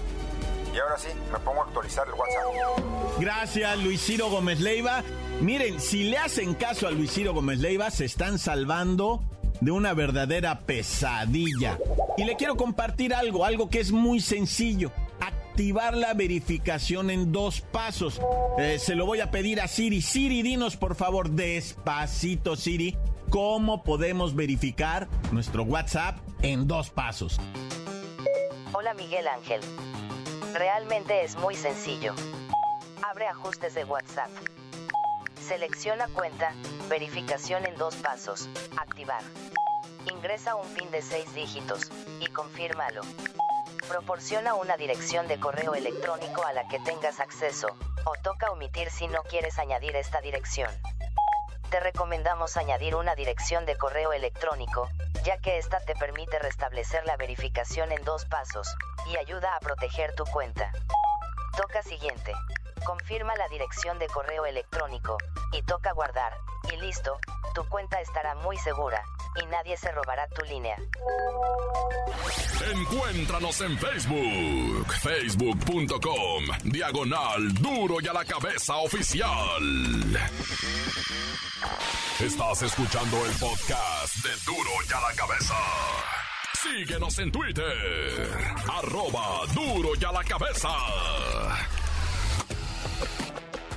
Y 0.73 0.79
ahora 0.79 0.97
sí, 0.97 1.07
me 1.31 1.39
pongo 1.39 1.61
a 1.61 1.65
actualizar 1.65 2.07
el 2.07 2.13
WhatsApp. 2.13 3.19
Gracias, 3.19 3.77
Luis 3.79 4.01
Ciro 4.01 4.29
Gómez 4.29 4.59
Leiva. 4.59 5.03
Miren, 5.41 5.79
si 5.79 6.05
le 6.05 6.17
hacen 6.17 6.53
caso 6.55 6.87
a 6.87 6.91
Luis 6.91 7.11
Ciro 7.11 7.33
Gómez 7.33 7.59
Leiva, 7.59 7.91
se 7.91 8.05
están 8.05 8.39
salvando 8.39 9.23
de 9.61 9.71
una 9.71 9.93
verdadera 9.93 10.59
pesadilla. 10.61 11.77
Y 12.17 12.25
le 12.25 12.35
quiero 12.35 12.55
compartir 12.57 13.13
algo, 13.13 13.45
algo 13.45 13.69
que 13.69 13.79
es 13.79 13.91
muy 13.91 14.19
sencillo. 14.19 14.91
Activar 15.19 15.95
la 15.95 16.13
verificación 16.13 17.09
en 17.09 17.31
dos 17.31 17.61
pasos. 17.61 18.19
Eh, 18.59 18.77
se 18.79 18.95
lo 18.95 19.05
voy 19.05 19.21
a 19.21 19.31
pedir 19.31 19.61
a 19.61 19.67
Siri. 19.67 20.01
Siri, 20.01 20.41
dinos 20.41 20.77
por 20.77 20.95
favor, 20.95 21.31
despacito, 21.31 22.55
Siri, 22.55 22.97
cómo 23.29 23.83
podemos 23.83 24.35
verificar 24.35 25.07
nuestro 25.31 25.63
WhatsApp 25.63 26.17
en 26.41 26.67
dos 26.67 26.89
pasos. 26.89 27.39
Hola 28.73 28.93
Miguel 28.93 29.27
Ángel. 29.27 29.61
Realmente 30.57 31.23
es 31.23 31.35
muy 31.35 31.53
sencillo. 31.53 32.15
Abre 33.07 33.27
ajustes 33.27 33.75
de 33.75 33.83
WhatsApp. 33.83 34.31
Selecciona 35.39 36.07
cuenta, 36.07 36.51
verificación 36.89 37.67
en 37.67 37.75
dos 37.75 37.95
pasos, 37.97 38.49
activar. 38.75 39.21
Ingresa 40.05 40.55
un 40.55 40.67
PIN 40.69 40.89
de 40.89 41.03
seis 41.03 41.31
dígitos, 41.35 41.91
y 42.19 42.25
confírmalo. 42.29 43.01
Proporciona 43.87 44.55
una 44.55 44.77
dirección 44.77 45.27
de 45.27 45.39
correo 45.39 45.75
electrónico 45.75 46.43
a 46.43 46.53
la 46.53 46.67
que 46.67 46.79
tengas 46.79 47.19
acceso, 47.19 47.67
o 48.05 48.13
toca 48.23 48.49
omitir 48.49 48.89
si 48.89 49.07
no 49.07 49.21
quieres 49.29 49.59
añadir 49.59 49.95
esta 49.95 50.21
dirección. 50.21 50.71
Te 51.69 51.79
recomendamos 51.79 52.57
añadir 52.57 52.95
una 52.95 53.13
dirección 53.13 53.67
de 53.67 53.77
correo 53.77 54.11
electrónico, 54.11 54.89
ya 55.27 55.37
que 55.39 55.57
esta 55.57 55.81
te 55.81 55.93
permite 55.93 56.39
restablecer 56.39 57.05
la 57.05 57.17
verificación 57.17 57.91
en 57.91 58.01
dos 58.05 58.23
pasos, 58.23 58.73
y 59.07 59.17
ayuda 59.17 59.53
a 59.57 59.59
proteger 59.59 60.15
tu 60.15 60.23
cuenta. 60.23 60.71
Toca 61.57 61.83
siguiente. 61.83 62.31
Confirma 62.87 63.35
la 63.35 63.49
dirección 63.49 63.99
de 63.99 64.07
correo 64.07 64.45
electrónico, 64.45 65.17
y 65.51 65.61
toca 65.63 65.91
guardar, 65.91 66.31
y 66.71 66.77
listo, 66.77 67.19
tu 67.53 67.67
cuenta 67.67 67.99
estará 67.99 68.33
muy 68.35 68.57
segura, 68.59 69.03
y 69.41 69.45
nadie 69.47 69.75
se 69.75 69.91
robará 69.91 70.25
tu 70.29 70.45
línea. 70.45 70.77
Encuéntranos 72.71 73.59
en 73.59 73.77
Facebook, 73.77 74.93
facebook.com, 75.01 76.45
diagonal 76.63 77.53
duro 77.55 77.97
y 77.99 78.07
a 78.07 78.13
la 78.13 78.23
cabeza 78.23 78.77
oficial. 78.77 79.61
Estás 82.21 82.61
escuchando 82.61 83.25
el 83.25 83.33
podcast 83.33 84.15
de 84.23 84.29
duro 84.45 84.71
y 84.89 84.93
a 84.93 85.01
la 85.01 85.13
cabeza. 85.13 85.55
Síguenos 86.53 87.19
en 87.19 87.33
Twitter, 87.33 88.29
arroba 88.81 89.45
duro 89.53 89.89
y 89.99 90.05
a 90.05 90.11
la 90.13 90.23
cabeza. 90.23 90.69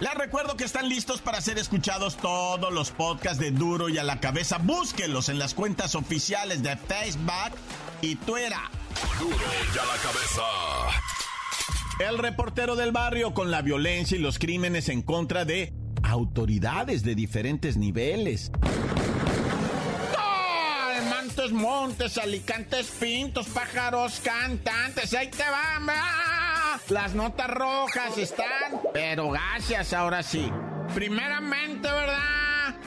Les 0.01 0.15
recuerdo 0.15 0.57
que 0.57 0.65
están 0.65 0.89
listos 0.89 1.21
para 1.21 1.41
ser 1.43 1.59
escuchados 1.59 2.17
todos 2.17 2.73
los 2.73 2.91
podcasts 2.91 3.39
de 3.39 3.51
Duro 3.51 3.91
y 3.91 3.99
a 3.99 4.03
la 4.03 4.19
cabeza. 4.19 4.57
Búsquenlos 4.57 5.29
en 5.29 5.39
las 5.39 5.53
cuentas 5.53 5.95
oficiales 5.95 6.63
de 6.63 6.75
Facebook 6.77 7.59
y 8.01 8.17
Twitter. 8.17 8.55
Duro 9.19 9.37
y 9.37 9.79
a 9.79 9.85
la 9.85 9.97
cabeza. 10.03 10.43
El 11.99 12.17
reportero 12.17 12.77
del 12.77 12.93
barrio 12.93 13.35
con 13.35 13.51
la 13.51 13.61
violencia 13.61 14.17
y 14.17 14.21
los 14.21 14.39
crímenes 14.39 14.89
en 14.89 15.03
contra 15.03 15.45
de 15.45 15.75
autoridades 16.03 17.03
de 17.03 17.15
diferentes 17.15 17.77
niveles. 17.77 18.51
Montes, 21.53 22.17
alicantes, 22.19 22.87
pintos, 23.01 23.47
pájaros, 23.49 24.21
cantantes, 24.23 25.13
ahí 25.15 25.29
te 25.29 25.43
van, 25.43 25.89
va. 25.89 26.30
Las 26.89 27.15
notas 27.15 27.49
rojas 27.49 28.19
están, 28.19 28.81
pero 28.93 29.31
gracias, 29.31 29.93
ahora 29.93 30.23
sí. 30.23 30.51
Primeramente, 30.95 31.89
¿verdad? 31.89 32.40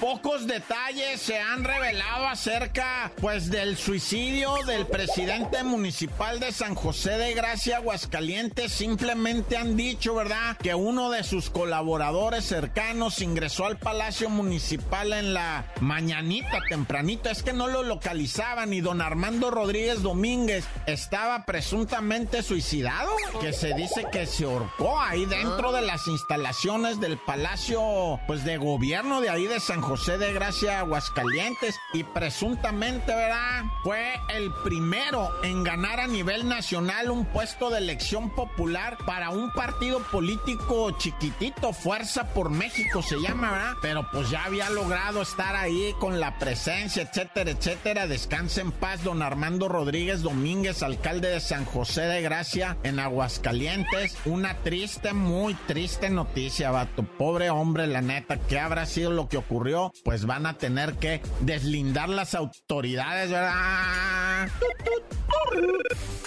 Pocos 0.04 0.48
detalles 0.48 1.22
se 1.22 1.40
han 1.40 1.64
revelado 1.64 2.28
acerca, 2.28 3.14
pues, 3.22 3.50
del 3.50 3.78
suicidio 3.78 4.54
del 4.68 4.86
presidente 4.86 5.64
municipal 5.64 6.42
de 6.42 6.52
San 6.52 6.76
José 6.76 7.12
de 7.12 7.34
Gracia, 7.34 7.78
Aguascalientes. 7.78 8.74
Simplemente 8.74 9.56
han 9.56 9.78
dicho, 9.78 10.14
¿verdad?, 10.14 10.58
que 10.58 10.76
uno 10.76 11.10
de 11.10 11.24
sus 11.24 11.50
colaboradores 11.50 12.44
cercanos 12.44 13.22
ingresó 13.22 13.66
al 13.66 13.78
Palacio 13.78 14.30
Municipal 14.30 15.14
en 15.14 15.34
la 15.34 15.68
mañanita, 15.80 16.60
tempranito. 16.68 17.30
Es 17.30 17.42
que 17.42 17.54
no 17.54 17.68
lo 17.68 17.82
localizaban 17.82 18.74
y 18.74 18.82
don 18.82 19.02
Armando 19.02 19.52
Rodríguez 19.52 20.02
Domínguez 20.02 20.66
estaba 20.86 21.46
presuntamente 21.46 22.44
suicidado, 22.44 23.10
que 23.40 23.54
se 23.54 23.74
dice 23.74 24.06
que 24.12 24.26
se 24.26 24.44
ahorcó 24.44 25.00
ahí 25.00 25.26
dentro 25.26 25.72
de 25.72 25.82
las 25.82 26.08
instalaciones 26.08 27.00
del 27.00 27.18
Palacio, 27.20 28.20
pues, 28.28 28.44
de 28.44 28.58
gobierno 28.58 29.22
de 29.22 29.30
ahí 29.30 29.48
de 29.48 29.62
San 29.62 29.80
José 29.80 29.93
de 29.94 30.34
Gracia, 30.34 30.80
Aguascalientes, 30.80 31.80
y 31.94 32.04
presuntamente, 32.04 33.14
¿verdad? 33.14 33.64
Fue 33.84 34.20
el 34.30 34.52
primero 34.64 35.30
en 35.44 35.64
ganar 35.64 36.00
a 36.00 36.08
nivel 36.08 36.48
nacional 36.48 37.12
un 37.12 37.26
puesto 37.26 37.70
de 37.70 37.78
elección 37.78 38.32
popular 38.32 38.98
para 39.06 39.30
un 39.30 39.52
partido 39.52 40.00
político 40.12 40.90
chiquitito, 40.98 41.74
Fuerza 41.74 42.34
por 42.34 42.50
México 42.50 43.04
se 43.04 43.22
llama, 43.22 43.52
¿verdad? 43.52 43.74
Pero 43.84 44.08
pues 44.12 44.32
ya 44.32 44.46
había 44.46 44.70
logrado 44.72 45.22
estar 45.22 45.56
ahí 45.56 45.94
con 46.00 46.20
la 46.20 46.40
presencia, 46.40 47.04
etcétera, 47.04 47.52
etcétera. 47.52 48.08
Descanse 48.08 48.62
en 48.62 48.72
paz, 48.72 49.04
don 49.04 49.22
Armando 49.22 49.70
Rodríguez 49.70 50.24
Domínguez, 50.24 50.82
alcalde 50.82 51.30
de 51.30 51.40
San 51.40 51.66
José 51.66 52.02
de 52.02 52.22
Gracia, 52.22 52.78
en 52.84 53.00
Aguascalientes. 53.00 54.18
Una 54.26 54.56
triste, 54.64 55.14
muy 55.14 55.54
triste 55.54 56.10
noticia, 56.10 56.72
vato. 56.72 57.04
Pobre 57.04 57.50
hombre, 57.50 57.86
la 57.86 58.02
neta, 58.02 58.38
¿qué 58.38 58.60
habrá 58.60 58.86
sido 58.86 59.12
lo 59.12 59.28
que 59.28 59.38
ocurrió? 59.38 59.83
Pues 60.04 60.26
van 60.26 60.46
a 60.46 60.58
tener 60.58 60.94
que 60.96 61.22
deslindar 61.42 62.10
las 62.10 62.36
autoridades, 62.36 63.32
¿verdad? 63.32 64.50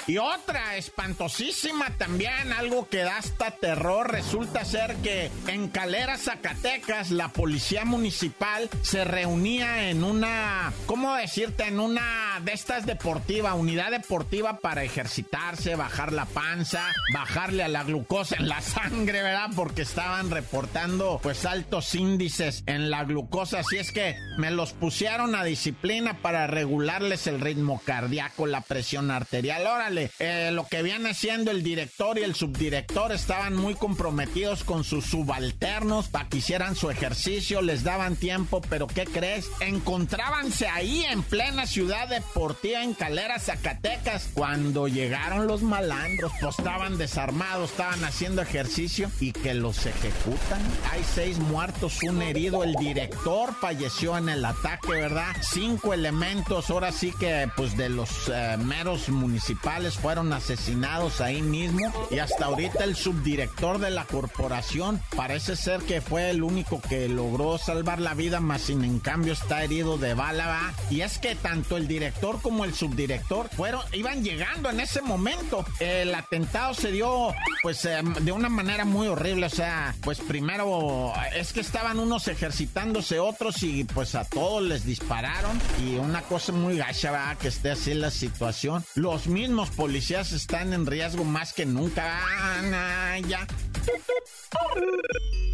Y 0.08 0.18
otra 0.18 0.76
espantosísima 0.76 1.90
también, 1.98 2.52
algo 2.56 2.88
que 2.88 2.98
da 2.98 3.16
hasta 3.16 3.50
terror, 3.50 4.08
resulta 4.12 4.64
ser 4.64 4.94
que 4.96 5.32
en 5.48 5.66
Calera, 5.66 6.16
Zacatecas, 6.16 7.10
la 7.10 7.32
policía 7.32 7.84
municipal 7.84 8.70
se 8.82 9.04
reunía 9.04 9.90
en 9.90 10.04
una, 10.04 10.72
¿cómo 10.86 11.16
decirte? 11.16 11.64
En 11.64 11.80
una 11.80 12.40
de 12.44 12.52
estas 12.52 12.86
deportiva, 12.86 13.54
unidad 13.54 13.90
deportiva 13.90 14.60
para 14.60 14.84
ejercitarse, 14.84 15.74
bajar 15.74 16.12
la 16.12 16.26
panza, 16.26 16.84
bajarle 17.12 17.64
a 17.64 17.68
la 17.68 17.82
glucosa 17.82 18.36
en 18.36 18.46
la 18.48 18.60
sangre, 18.60 19.22
¿verdad? 19.22 19.50
Porque 19.56 19.82
estaban 19.82 20.30
reportando 20.30 21.18
pues 21.20 21.44
altos 21.44 21.92
índices 21.96 22.62
en 22.66 22.90
la 22.90 23.02
glucosa, 23.02 23.35
así 23.36 23.76
es 23.76 23.92
que 23.92 24.16
me 24.38 24.50
los 24.50 24.72
pusieron 24.72 25.34
a 25.34 25.44
disciplina 25.44 26.14
para 26.22 26.46
regularles 26.46 27.26
el 27.26 27.38
ritmo 27.38 27.82
cardíaco, 27.84 28.46
la 28.46 28.62
presión 28.62 29.10
arterial, 29.10 29.66
órale 29.66 30.10
eh, 30.18 30.50
lo 30.54 30.66
que 30.66 30.82
viene 30.82 31.12
siendo 31.12 31.50
el 31.50 31.62
director 31.62 32.18
y 32.18 32.22
el 32.22 32.34
subdirector 32.34 33.12
estaban 33.12 33.54
muy 33.54 33.74
comprometidos 33.74 34.64
con 34.64 34.84
sus 34.84 35.04
subalternos 35.04 36.08
para 36.08 36.30
que 36.30 36.38
hicieran 36.38 36.76
su 36.76 36.88
ejercicio, 36.90 37.60
les 37.60 37.84
daban 37.84 38.16
tiempo, 38.16 38.62
pero 38.70 38.86
¿qué 38.86 39.04
crees? 39.04 39.50
Encontrábanse 39.60 40.68
ahí 40.68 41.04
en 41.04 41.22
plena 41.22 41.66
ciudad 41.66 42.08
deportiva 42.08 42.82
en 42.82 42.94
Calera, 42.94 43.38
Zacatecas, 43.38 44.30
cuando 44.32 44.88
llegaron 44.88 45.46
los 45.46 45.62
malandros, 45.62 46.32
pues 46.40 46.58
estaban 46.58 46.96
desarmados, 46.96 47.72
estaban 47.72 48.02
haciendo 48.02 48.40
ejercicio 48.40 49.10
y 49.20 49.32
que 49.32 49.52
los 49.52 49.84
ejecutan. 49.84 50.62
Hay 50.90 51.04
seis 51.14 51.38
muertos, 51.38 52.02
un 52.02 52.22
herido, 52.22 52.64
el 52.64 52.72
director 52.76 53.25
falleció 53.60 54.16
en 54.16 54.28
el 54.28 54.44
ataque, 54.44 54.88
¿verdad? 54.88 55.34
Cinco 55.40 55.92
elementos, 55.92 56.70
ahora 56.70 56.92
sí 56.92 57.12
que 57.18 57.50
pues 57.56 57.76
de 57.76 57.88
los 57.88 58.30
eh, 58.32 58.56
meros 58.56 59.08
municipales 59.08 59.94
fueron 59.94 60.32
asesinados 60.32 61.20
ahí 61.20 61.42
mismo 61.42 61.92
y 62.08 62.20
hasta 62.20 62.44
ahorita 62.44 62.84
el 62.84 62.94
subdirector 62.94 63.78
de 63.78 63.90
la 63.90 64.04
corporación 64.04 65.00
parece 65.16 65.56
ser 65.56 65.80
que 65.80 66.00
fue 66.00 66.30
el 66.30 66.44
único 66.44 66.80
que 66.80 67.08
logró 67.08 67.58
salvar 67.58 68.00
la 68.00 68.14
vida, 68.14 68.38
más 68.38 68.62
sin 68.62 68.84
en 68.84 69.00
cambio 69.00 69.32
está 69.32 69.64
herido 69.64 69.98
de 69.98 70.14
bala. 70.14 70.72
Y 70.88 71.00
es 71.00 71.18
que 71.18 71.34
tanto 71.34 71.76
el 71.76 71.88
director 71.88 72.40
como 72.40 72.64
el 72.64 72.74
subdirector 72.74 73.48
fueron, 73.48 73.82
iban 73.92 74.22
llegando 74.22 74.70
en 74.70 74.78
ese 74.78 75.02
momento. 75.02 75.64
El 75.80 76.14
atentado 76.14 76.74
se 76.74 76.92
dio 76.92 77.34
pues 77.62 77.84
em, 77.86 78.14
de 78.14 78.30
una 78.30 78.48
manera 78.48 78.84
muy 78.84 79.08
horrible, 79.08 79.46
o 79.46 79.50
sea, 79.50 79.96
pues 80.02 80.20
primero 80.20 81.12
es 81.34 81.52
que 81.52 81.60
estaban 81.60 81.98
unos 81.98 82.28
ejercitándose 82.28 83.15
otros 83.18 83.62
y 83.62 83.84
pues 83.84 84.14
a 84.14 84.24
todos 84.24 84.62
les 84.62 84.84
dispararon 84.84 85.58
y 85.84 85.96
una 85.96 86.22
cosa 86.22 86.52
muy 86.52 86.76
gacha, 86.76 87.10
¿va? 87.10 87.36
que 87.36 87.48
esté 87.48 87.70
así 87.70 87.94
la 87.94 88.10
situación. 88.10 88.84
Los 88.94 89.26
mismos 89.26 89.70
policías 89.70 90.32
están 90.32 90.72
en 90.72 90.86
riesgo 90.86 91.24
más 91.24 91.52
que 91.52 91.66
nunca. 91.66 92.20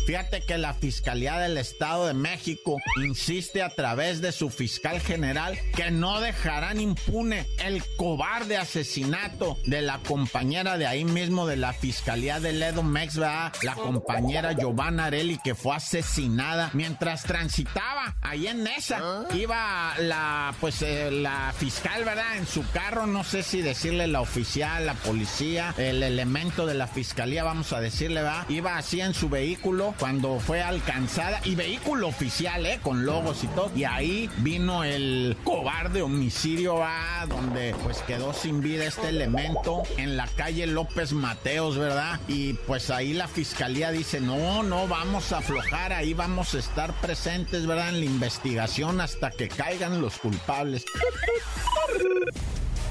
Fíjate 0.07 0.43
que 0.43 0.59
la 0.59 0.75
Fiscalía 0.75 1.39
del 1.39 1.57
Estado 1.57 2.09
de 2.09 2.15
México 2.15 2.79
insiste 2.97 3.63
a 3.63 3.69
través 3.71 4.21
de 4.21 4.33
su 4.33 4.51
fiscal 4.51 5.01
general 5.01 5.57
que 5.77 5.93
no 5.93 6.21
dejarán 6.21 6.81
impune 6.81 7.47
el 7.65 7.85
cobarde 7.97 8.57
asesinato 8.57 9.57
de 9.65 9.81
la 9.81 9.99
compañera 10.01 10.77
de 10.77 10.87
ahí 10.87 11.05
mismo 11.05 11.47
de 11.47 11.57
la 11.57 11.73
Fiscalía 11.73 12.41
de 12.41 12.53
Ledo 12.53 12.83
Mex, 12.83 13.15
la 13.17 13.53
compañera 13.77 14.53
Giovanna 14.53 15.07
Areli 15.07 15.39
que 15.39 15.55
fue 15.55 15.77
asesinada 15.77 16.71
mientras 16.73 17.23
transitaba 17.53 18.17
ahí 18.23 18.47
en 18.47 18.67
esa. 18.67 19.27
Iba 19.35 19.95
la, 19.99 20.55
pues, 20.59 20.81
eh, 20.81 21.11
la 21.11 21.53
fiscal, 21.57 22.03
¿verdad? 22.03 22.39
En 22.39 22.47
su 22.47 22.67
carro, 22.71 23.07
no 23.07 23.25
sé 23.25 23.43
si 23.43 23.61
decirle 23.61 24.07
la 24.07 24.23
oficial, 24.23 24.87
la 24.87 24.95
policía, 24.95 25.75
el 25.77 26.03
elemento 26.03 26.65
de 26.65 26.73
la 26.73 26.87
fiscalía, 26.87 27.45
vamos 27.45 27.75
a 27.75 27.81
decirle, 27.81 28.23
¿verdad? 28.23 28.49
Iba 28.49 28.79
así 28.79 29.03
en 29.03 29.13
su 29.13 29.29
vehículo 29.29 29.95
cuando 29.99 30.41
fue 30.41 30.63
alcanzada 30.63 31.41
y 31.45 31.55
vehículo 31.55 32.09
oficial, 32.09 32.65
¿eh? 32.65 32.81
Con 32.83 33.05
logos 33.05 33.45
y 33.45 33.49
todo. 33.49 33.71
Y 33.77 33.85
ahí 33.85 34.31
vino 34.39 34.83
el 34.83 35.37
cobarde 35.45 36.01
homicidio 36.01 36.83
a 36.83 37.27
donde 37.29 37.75
pues 37.83 37.99
quedó 37.99 38.33
sin 38.33 38.63
vida 38.63 38.87
este 38.87 39.11
elemento 39.11 39.83
en 39.99 40.17
la 40.17 40.27
calle 40.27 40.67
López 40.67 41.13
Mateos, 41.13 41.77
¿verdad? 41.77 42.19
Y 42.29 42.55
pues 42.55 42.89
ahí 42.89 43.13
la 43.13 43.29
fiscalía 43.29 43.91
dice, 43.91 44.23
no, 44.23 44.63
no 44.63 44.89
vamos 44.89 45.33
a 45.33 45.39
aflojar, 45.39 45.93
ahí 45.93 46.15
vamos 46.15 46.55
a 46.55 46.59
estar 46.59 46.95
presentes, 46.95 47.42
¿verdad? 47.51 47.91
En 47.91 48.01
la 48.01 48.07
investigación 48.07 49.01
hasta 49.01 49.31
que 49.31 49.49
caigan 49.49 50.01
los 50.01 50.19
culpables. 50.19 50.85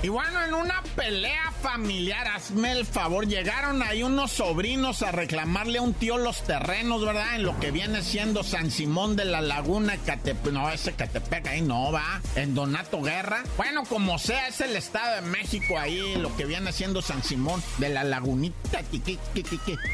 Y 0.04 0.10
bueno, 0.10 0.44
en 0.44 0.56
una 0.56 0.82
pelea 0.96 1.52
familiar, 1.62 2.28
hazme 2.28 2.72
el 2.72 2.88
favor, 2.88 3.28
llegaron 3.28 3.84
ahí 3.84 4.02
unos 4.02 4.32
sobrinos 4.32 5.04
a 5.04 5.12
reclamarle 5.12 5.78
a 5.78 5.84
un 5.84 5.94
tío 5.94 6.18
los 6.18 6.42
terrenos, 6.44 7.06
¿verdad? 7.06 7.36
En 7.36 7.44
lo 7.44 7.60
que 7.60 7.70
viene 7.70 8.02
siendo 8.02 8.42
San 8.44 8.72
Simón 8.72 9.16
de 9.16 9.26
la 9.26 9.42
Laguna, 9.42 9.98
Catepec, 10.04 10.52
no, 10.52 10.72
ese 10.72 10.94
Catepec 10.94 11.46
ahí 11.48 11.62
no 11.62 11.92
va, 11.92 12.20
en 12.36 12.56
Donato 12.56 13.00
Guerra. 13.04 13.44
Bueno, 13.58 13.84
como 13.84 14.18
sea, 14.18 14.48
es 14.48 14.60
el 14.62 14.76
Estado 14.76 15.18
de 15.18 15.22
México 15.22 15.78
ahí, 15.78 16.16
lo 16.16 16.36
que 16.36 16.46
viene 16.46 16.72
siendo 16.72 17.04
San 17.04 17.22
Simón 17.22 17.62
de 17.78 17.90
la 17.90 18.04
Lagunita, 18.04 18.82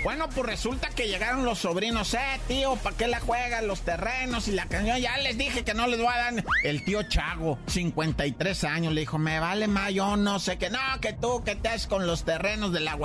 Bueno, 0.05 0.29
pues 0.29 0.47
resulta 0.47 0.87
que 0.87 1.09
llegaron 1.09 1.43
los 1.43 1.59
sobrinos, 1.59 2.13
eh, 2.13 2.39
tío, 2.47 2.77
¿para 2.77 2.95
qué 2.95 3.07
la 3.07 3.19
juegan 3.19 3.67
los 3.67 3.81
terrenos 3.81 4.47
y 4.47 4.53
la 4.53 4.67
canción? 4.67 4.99
Ya 4.99 5.17
les 5.17 5.37
dije 5.37 5.65
que 5.65 5.73
no 5.73 5.85
les 5.85 5.99
voy 5.99 6.13
a 6.13 6.31
dar. 6.31 6.45
El 6.63 6.85
tío 6.85 7.03
Chago, 7.03 7.59
53 7.67 8.63
años, 8.63 8.93
le 8.93 9.01
dijo, 9.01 9.17
me 9.17 9.41
vale 9.41 9.67
más 9.67 9.96
yo 9.97 10.15
no 10.15 10.37
sé 10.37 10.59
qué, 10.59 10.69
no, 10.69 10.77
que 11.01 11.13
tú 11.13 11.43
que 11.43 11.55
te 11.55 11.69
con 11.89 12.05
los 12.05 12.23
terrenos 12.23 12.71
de 12.71 12.81
la. 12.81 12.95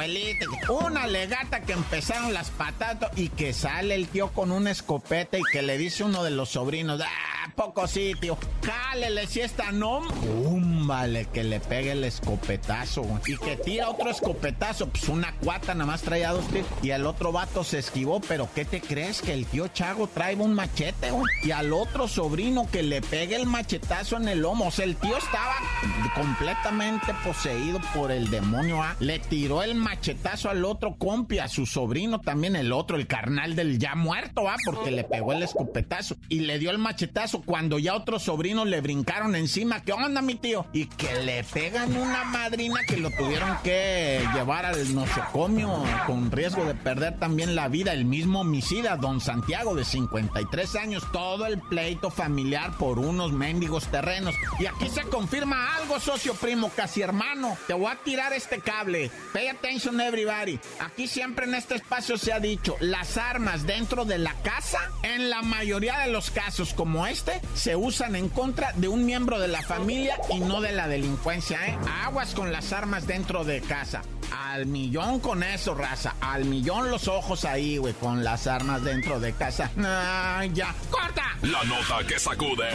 Una 0.68 1.06
legata 1.06 1.62
que 1.62 1.72
empezaron 1.72 2.34
las 2.34 2.50
patatas 2.50 3.11
y 3.16 3.30
que 3.30 3.54
sale 3.54 3.94
el 3.94 4.08
tío 4.08 4.30
con 4.32 4.52
una 4.52 4.70
escopeta 4.70 5.38
y 5.38 5.42
que 5.52 5.62
le 5.62 5.78
dice 5.78 6.04
uno 6.04 6.22
de 6.22 6.30
los 6.30 6.50
sobrinos, 6.50 7.00
ah, 7.00 7.32
poco 7.50 7.87
sitio, 7.87 8.38
jálele 8.62 9.26
si 9.26 9.40
está 9.40 9.72
no, 9.72 10.00
¡Pum! 10.00 10.87
Vale, 10.87 11.26
que 11.32 11.44
le 11.44 11.61
pegue 11.61 11.92
el 11.92 12.04
escopetazo, 12.04 13.06
y 13.26 13.37
que 13.37 13.56
tira 13.56 13.88
otro 13.88 14.11
escopetazo, 14.11 14.88
pues 14.88 15.08
una 15.08 15.32
cuata 15.37 15.75
nada 15.75 15.87
más 15.87 16.02
traía 16.02 16.32
dos 16.32 16.44
y 16.82 16.90
el 16.90 17.06
otro 17.06 17.32
vato 17.32 17.64
se 17.64 17.78
esquivó, 17.78 18.20
pero 18.20 18.49
¿qué 18.54 18.64
te 18.64 18.80
crees? 18.80 19.22
Que 19.22 19.32
el 19.32 19.46
tío 19.46 19.68
Chago 19.68 20.08
trae 20.08 20.34
un 20.34 20.54
machete, 20.54 21.11
güey, 21.11 21.25
y 21.42 21.52
al 21.52 21.72
otro 21.72 22.08
sobrino 22.08 22.68
que 22.70 22.82
le 22.82 23.00
pegue 23.00 23.37
el 23.37 23.46
machetazo 23.46 24.16
en 24.16 24.28
el 24.28 24.40
lomo, 24.40 24.66
o 24.66 24.70
sea, 24.70 24.84
el 24.84 24.96
tío 24.96 25.16
estaba 25.16 25.54
completamente 26.14 27.14
poseído 27.25 27.80
por 27.94 28.11
el 28.11 28.30
demonio 28.30 28.82
A, 28.82 28.96
le 29.00 29.18
tiró 29.18 29.62
el 29.62 29.75
machetazo 29.75 30.50
al 30.50 30.64
otro 30.64 30.96
compi, 30.96 31.38
a 31.38 31.49
su 31.49 31.66
sobrino 31.66 32.20
también, 32.20 32.56
el 32.56 32.72
otro, 32.72 32.96
el 32.96 33.06
carnal 33.06 33.54
del 33.56 33.78
ya 33.78 33.94
muerto, 33.94 34.49
¿ah? 34.49 34.56
Porque 34.64 34.90
le 34.90 35.04
pegó 35.04 35.32
el 35.32 35.42
escopetazo. 35.42 36.16
Y 36.28 36.40
le 36.40 36.58
dio 36.58 36.70
el 36.70 36.78
machetazo 36.78 37.32
cuando 37.41 37.79
ya 37.79 37.95
otros 37.95 38.25
sobrinos 38.25 38.67
le 38.67 38.81
brincaron 38.81 39.35
encima. 39.35 39.83
¿Qué 39.83 39.93
onda, 39.93 40.21
mi 40.21 40.35
tío? 40.35 40.67
Y 40.73 40.87
que 40.87 41.23
le 41.23 41.45
pegan 41.45 41.97
una 41.97 42.25
madrina 42.25 42.81
que 42.87 42.99
lo 42.99 43.11
tuvieron 43.11 43.57
que 43.65 44.27
llevar 44.35 44.67
al 44.67 44.95
nosocomio 44.95 45.83
con 46.07 46.31
riesgo 46.31 46.64
de 46.64 46.75
perder 46.75 47.18
también 47.18 47.55
la 47.55 47.68
vida. 47.68 47.92
El 47.92 48.05
mismo 48.05 48.40
homicida, 48.40 48.97
don 48.97 49.21
Santiago, 49.21 49.75
de 49.75 49.85
53 49.85 50.77
años. 50.77 51.05
Todo 51.12 51.47
el 51.47 51.59
pleito 51.59 52.11
familiar 52.11 52.77
por 52.77 52.99
unos 52.99 53.33
mendigos 53.33 53.87
terrenos. 53.87 54.35
Y 54.59 54.66
aquí 54.66 54.88
se 54.88 55.03
confirma 55.03 55.77
algo, 55.77 55.99
socio 56.01 56.35
primo 56.35 56.71
casi 56.75 57.03
hermano, 57.03 57.57
te 57.66 57.75
voy 57.75 57.90
a 57.90 57.97
tirar 57.97 58.33
este 58.33 58.61
cable. 58.61 59.11
Pay 59.33 59.49
attention 59.49 60.01
everybody. 60.01 60.59
Aquí 60.81 61.07
siempre 61.07 61.47
en 61.47 61.55
este 61.55 61.77
espacio 61.77 62.18
se 62.18 62.33
ha 62.33 62.40
dicho, 62.40 62.77
las 62.81 63.16
armas 63.16 63.66
dentro 63.66 64.05
de 64.05 64.18
la 64.18 64.35
casa, 64.42 64.79
en 65.03 65.31
la 65.31 65.42
mayoría 65.42 66.01
de 66.01 66.11
los 66.11 66.31
casos 66.31 66.75
como 66.75 67.07
este, 67.07 67.21
se 67.54 67.76
usan 67.76 68.16
en 68.16 68.28
contra 68.28 68.72
de 68.72 68.88
un 68.88 69.04
miembro 69.04 69.38
de 69.38 69.48
la 69.48 69.62
familia 69.62 70.16
y 70.30 70.40
no 70.40 70.61
de 70.61 70.72
la 70.72 70.88
delincuencia, 70.88 71.66
¿eh? 71.66 71.78
Aguas 72.04 72.35
con 72.35 72.52
las 72.52 72.72
armas 72.72 73.06
dentro 73.06 73.44
de 73.44 73.61
casa. 73.61 74.02
Al 74.32 74.66
millón 74.66 75.20
con 75.20 75.42
eso, 75.42 75.74
raza. 75.74 76.14
Al 76.20 76.44
millón 76.44 76.90
los 76.90 77.08
ojos 77.08 77.44
ahí, 77.44 77.76
güey, 77.76 77.94
con 77.94 78.24
las 78.24 78.46
armas 78.46 78.82
dentro 78.82 79.20
de 79.20 79.32
casa. 79.32 79.70
Ya. 80.52 80.74
¡Corta! 80.90 81.37
La 81.42 81.62
nota 81.64 82.06
que 82.06 82.18
sacude. 82.18 82.68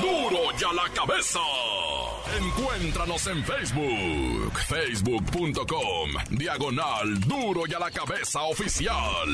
¡Duro! 0.00 0.30
¡Duro 0.30 0.58
ya 0.58 0.72
la 0.72 0.88
cabeza! 0.92 1.38
Encuéntranos 2.38 3.26
en 3.26 3.44
Facebook, 3.44 4.52
facebook.com, 4.68 6.10
diagonal 6.30 7.20
duro 7.20 7.62
y 7.66 7.74
a 7.74 7.78
la 7.78 7.90
cabeza 7.90 8.42
oficial. 8.42 9.28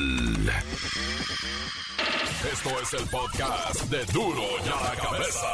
Esto 2.51 2.69
es 2.81 2.93
el 2.93 3.07
podcast 3.09 3.81
de 3.83 4.03
duro 4.05 4.43
y 4.65 4.69
a 4.69 4.83
la 4.83 4.95
cabeza. 4.95 5.47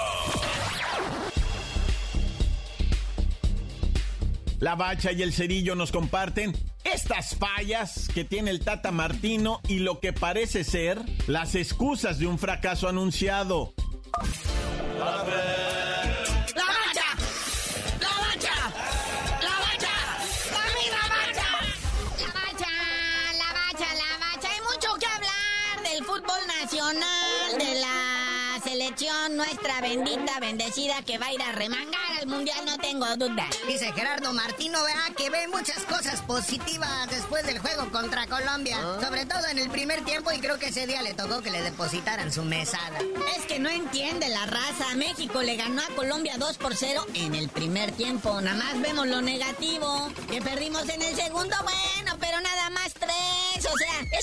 La 4.60 4.76
bacha 4.76 5.12
y 5.12 5.22
el 5.22 5.34
cerillo 5.34 5.76
nos 5.76 5.92
comparten 5.92 6.54
estas 6.86 7.36
fallas 7.36 8.08
que 8.14 8.24
tiene 8.24 8.52
el 8.52 8.62
Tata 8.62 8.92
Martino 8.92 9.60
y 9.68 9.80
lo 9.80 10.00
que 10.00 10.14
parece 10.14 10.64
ser 10.64 11.02
las 11.28 11.56
excusas 11.56 12.20
de 12.20 12.28
un 12.28 12.40
fracaso 12.40 12.88
anunciado. 12.88 13.74
Nuestra 29.44 29.82
bendita, 29.82 30.40
bendecida, 30.40 31.02
que 31.02 31.18
va 31.18 31.26
a 31.28 31.34
ir 31.34 31.42
a 31.42 31.52
remangar 31.52 32.18
al 32.22 32.28
mundial, 32.28 32.66
no 32.66 32.78
tengo 32.78 33.06
duda. 33.18 33.46
Dice 33.68 33.92
Gerardo 33.92 34.32
Martino, 34.32 34.82
vea, 34.84 35.14
que 35.18 35.30
ve 35.30 35.48
muchas 35.50 35.84
cosas 35.84 36.22
positivas 36.22 37.10
después 37.10 37.46
del 37.46 37.60
juego 37.60 37.92
contra 37.92 38.26
Colombia. 38.28 38.78
¿Ah? 38.80 39.00
Sobre 39.04 39.26
todo 39.26 39.46
en 39.48 39.60
el 39.60 39.70
primer 39.70 40.06
tiempo, 40.06 40.32
y 40.32 40.40
creo 40.40 40.58
que 40.60 40.68
ese 40.68 40.88
día 40.88 41.02
le 41.02 41.14
tocó 41.14 41.42
que 41.42 41.52
le 41.52 41.62
depositaran 41.62 42.32
su 42.32 42.44
mesada. 42.44 43.00
Es 43.38 43.46
que 43.46 43.60
no 43.60 43.70
entiende 43.70 44.30
la 44.30 44.46
raza. 44.46 44.96
México 44.96 45.42
le 45.42 45.58
ganó 45.58 45.82
a 45.82 45.96
Colombia 45.96 46.38
2 46.38 46.58
por 46.58 46.76
0 46.76 47.06
en 47.14 47.36
el 47.36 47.50
primer 47.50 47.92
tiempo. 47.92 48.40
Nada 48.40 48.58
más 48.58 48.82
vemos 48.82 49.08
lo 49.08 49.22
negativo. 49.22 50.10
Que 50.30 50.42
perdimos 50.42 50.88
en 50.88 51.02
el 51.02 51.16
segundo, 51.16 51.56
bueno, 51.64 52.18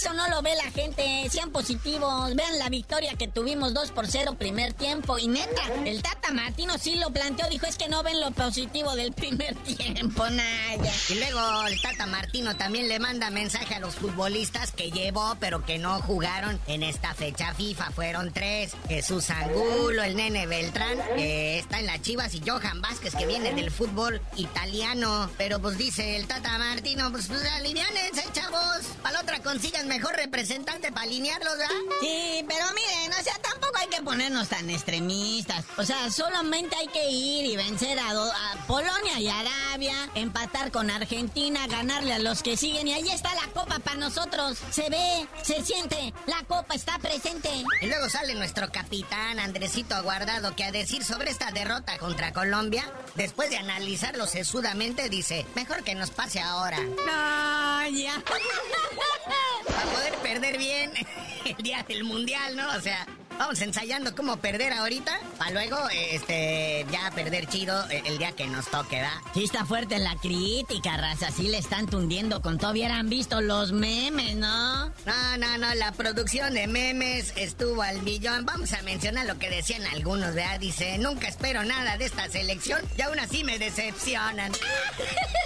eso 0.01 0.15
no 0.15 0.29
lo 0.29 0.41
ve 0.41 0.55
la 0.57 0.71
gente. 0.71 1.29
Sean 1.31 1.51
positivos. 1.51 2.35
Vean 2.35 2.59
la 2.59 2.71
victoria 2.71 3.15
que 3.19 3.29
tuvimos 3.29 3.75
2 3.75 3.91
por 3.91 4.07
0 4.07 4.37
primer 4.39 4.73
tiempo. 4.73 5.19
Y 5.19 5.29
neta, 5.29 5.63
el 5.85 6.03
Tata 6.03 6.33
Martino 6.33 6.79
sí 6.79 6.97
lo 6.97 7.11
planteó. 7.11 7.47
Dijo, 7.51 7.67
es 7.67 7.77
que 7.77 7.89
no 7.89 8.03
ven 8.03 8.19
lo 8.19 8.31
positivo 8.31 8.95
del 8.97 9.13
primer 9.13 9.55
tiempo, 9.77 10.29
Naya. 10.31 10.93
Y 11.11 11.15
luego 11.19 11.67
el 11.67 11.81
Tata 11.83 12.07
Martino 12.07 12.57
también 12.57 12.89
le 12.89 12.99
manda 12.99 13.29
mensaje 13.31 13.75
a 13.75 13.81
los 13.81 13.97
futbolistas 13.97 14.73
que 14.73 14.91
llevó, 14.91 15.37
pero 15.39 15.67
que 15.67 15.79
no 15.79 16.01
jugaron 16.01 16.59
en 16.67 16.83
esta 16.83 17.13
fecha 17.13 17.53
FIFA. 17.53 17.91
Fueron 17.91 18.33
tres. 18.33 18.73
Jesús 18.89 19.29
Angulo, 19.29 20.03
el 20.03 20.17
nene 20.17 20.47
Beltrán, 20.47 20.97
que 21.17 21.59
está 21.59 21.79
en 21.79 21.87
las 21.87 22.01
Chivas, 22.01 22.35
y 22.35 22.41
Johan 22.41 22.81
Vázquez, 22.81 23.15
que 23.15 23.27
viene 23.27 23.53
del 23.53 23.71
fútbol 23.71 24.23
italiano. 24.37 25.31
Pero 25.37 25.61
pues 25.61 25.77
dice 25.77 26.17
el 26.17 26.27
Tata 26.27 26.57
Martino, 26.57 27.11
pues, 27.13 27.27
pues 27.27 27.45
alivianense, 27.45 28.25
chavos. 28.33 28.87
Para 29.03 29.15
la 29.15 29.21
otra 29.21 29.41
consigan 29.41 29.90
mejor 29.91 30.15
representante 30.15 30.93
para 30.93 31.03
alinearlos, 31.03 31.59
¿verdad? 31.59 31.75
Sí, 32.01 32.45
pero 32.49 32.65
miren, 32.77 33.11
o 33.19 33.25
sea, 33.25 33.35
tampoco 33.43 33.77
hay 33.77 33.89
que 33.89 34.01
ponernos 34.03 34.49
tan 34.49 34.71
extremistas. 34.71 35.65
O 35.79 35.83
sea, 35.83 36.09
solamente 36.13 36.77
hay 36.77 36.87
que 36.87 37.11
ir 37.11 37.45
y 37.45 37.57
vencer 37.57 37.99
a, 37.99 38.11
a 38.11 38.67
Polonia 38.69 39.19
y 39.19 39.27
Arabia, 39.29 40.09
empatar 40.15 40.71
con 40.71 40.91
Argentina, 40.93 41.67
ganarle 41.67 42.13
a 42.13 42.21
los 42.21 42.45
que 42.45 42.57
siguen. 42.57 42.87
Y 42.87 42.93
ahí 42.93 43.11
está 43.11 43.35
la 43.35 43.49
copa 43.49 43.81
para 43.81 43.97
nosotros. 43.97 44.59
Se 44.71 44.89
ve, 44.91 45.27
se 45.43 45.65
siente, 45.65 46.15
la 46.27 46.45
copa 46.45 46.77
está 46.77 46.97
presente. 47.01 47.51
Y 47.81 47.87
luego 47.87 48.09
sale 48.09 48.37
nuestro 48.37 48.71
capitán 48.71 49.41
Andresito 49.41 49.97
Aguardado 49.97 50.55
que 50.55 50.63
a 50.63 50.71
decir 50.71 51.03
sobre 51.03 51.33
esta 51.33 51.51
derrota 51.51 51.99
contra 51.99 52.33
Colombia, 52.33 52.89
después 53.17 53.51
de 53.51 53.57
analizarlo 53.57 54.29
sesudamente, 54.29 55.09
dice, 55.09 55.45
mejor 55.57 55.83
que 55.83 55.97
nos 55.97 56.13
pase 56.13 56.39
ahora. 56.39 56.79
No, 56.79 57.89
ya. 57.89 58.23
Para 59.73 59.91
poder 59.93 60.15
perder 60.17 60.59
bien 60.59 60.93
el 61.45 61.63
día 61.63 61.85
del 61.89 62.05
mundial, 62.05 62.57
¿no? 62.57 62.69
O 62.77 62.81
sea, 62.81 63.07
Vamos 63.41 63.63
ensayando 63.63 64.15
cómo 64.15 64.37
perder 64.37 64.75
ahorita, 64.75 65.19
para 65.39 65.53
luego, 65.53 65.79
este, 66.13 66.85
ya 66.93 67.11
perder 67.13 67.47
chido 67.47 67.75
el 67.89 68.19
día 68.19 68.33
que 68.33 68.47
nos 68.47 68.69
toque, 68.69 69.01
¿da? 69.01 69.23
Sí 69.33 69.45
está 69.45 69.65
fuerte 69.65 69.99
la 69.99 70.15
crítica, 70.17 70.99
raza, 70.99 71.31
sí 71.31 71.49
le 71.49 71.57
están 71.57 71.87
tundiendo 71.87 72.43
con 72.43 72.59
todo. 72.59 72.73
Hubieran 72.73 73.09
visto 73.09 73.41
los 73.41 73.73
memes, 73.73 74.37
¿no? 74.37 74.89
No, 74.89 75.37
no, 75.39 75.57
no, 75.57 75.75
la 75.75 75.91
producción 75.93 76.53
de 76.53 76.67
memes 76.67 77.33
estuvo 77.35 77.81
al 77.81 78.03
millón. 78.03 78.45
Vamos 78.45 78.75
a 78.75 78.83
mencionar 78.83 79.25
lo 79.25 79.39
que 79.39 79.49
decían 79.49 79.87
algunos, 79.87 80.35
¿verdad? 80.35 80.61
Dice, 80.61 80.99
nunca 80.99 81.27
espero 81.27 81.65
nada 81.65 81.97
de 81.97 82.05
esta 82.05 82.29
selección 82.29 82.83
y 82.99 83.01
aún 83.01 83.19
así 83.21 83.43
me 83.43 83.59
decepcionan. 83.59 84.53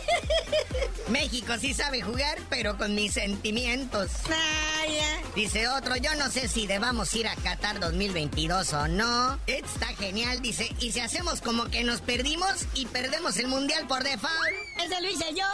México 1.10 1.52
sí 1.60 1.72
sabe 1.74 2.02
jugar, 2.02 2.38
pero 2.50 2.76
con 2.76 2.96
mis 2.96 3.12
sentimientos. 3.12 4.10
Dice 5.34 5.68
otro, 5.68 5.96
yo 5.96 6.14
no 6.14 6.30
sé 6.30 6.46
si 6.46 6.66
debamos 6.66 7.12
ir 7.14 7.26
a 7.26 7.34
Qatar 7.34 7.80
2022 7.80 8.72
o 8.72 8.88
no. 8.88 9.38
Está 9.46 9.86
genial, 9.88 10.40
dice. 10.42 10.70
Y 10.80 10.92
si 10.92 11.00
hacemos 11.00 11.40
como 11.40 11.66
que 11.66 11.82
nos 11.82 12.00
perdimos 12.00 12.66
y 12.74 12.86
perdemos 12.86 13.36
el 13.38 13.48
mundial 13.48 13.86
por 13.88 14.04
default. 14.04 14.34
Ese 14.78 15.00
lo 15.00 15.10
hice 15.10 15.34
yo. 15.34 15.46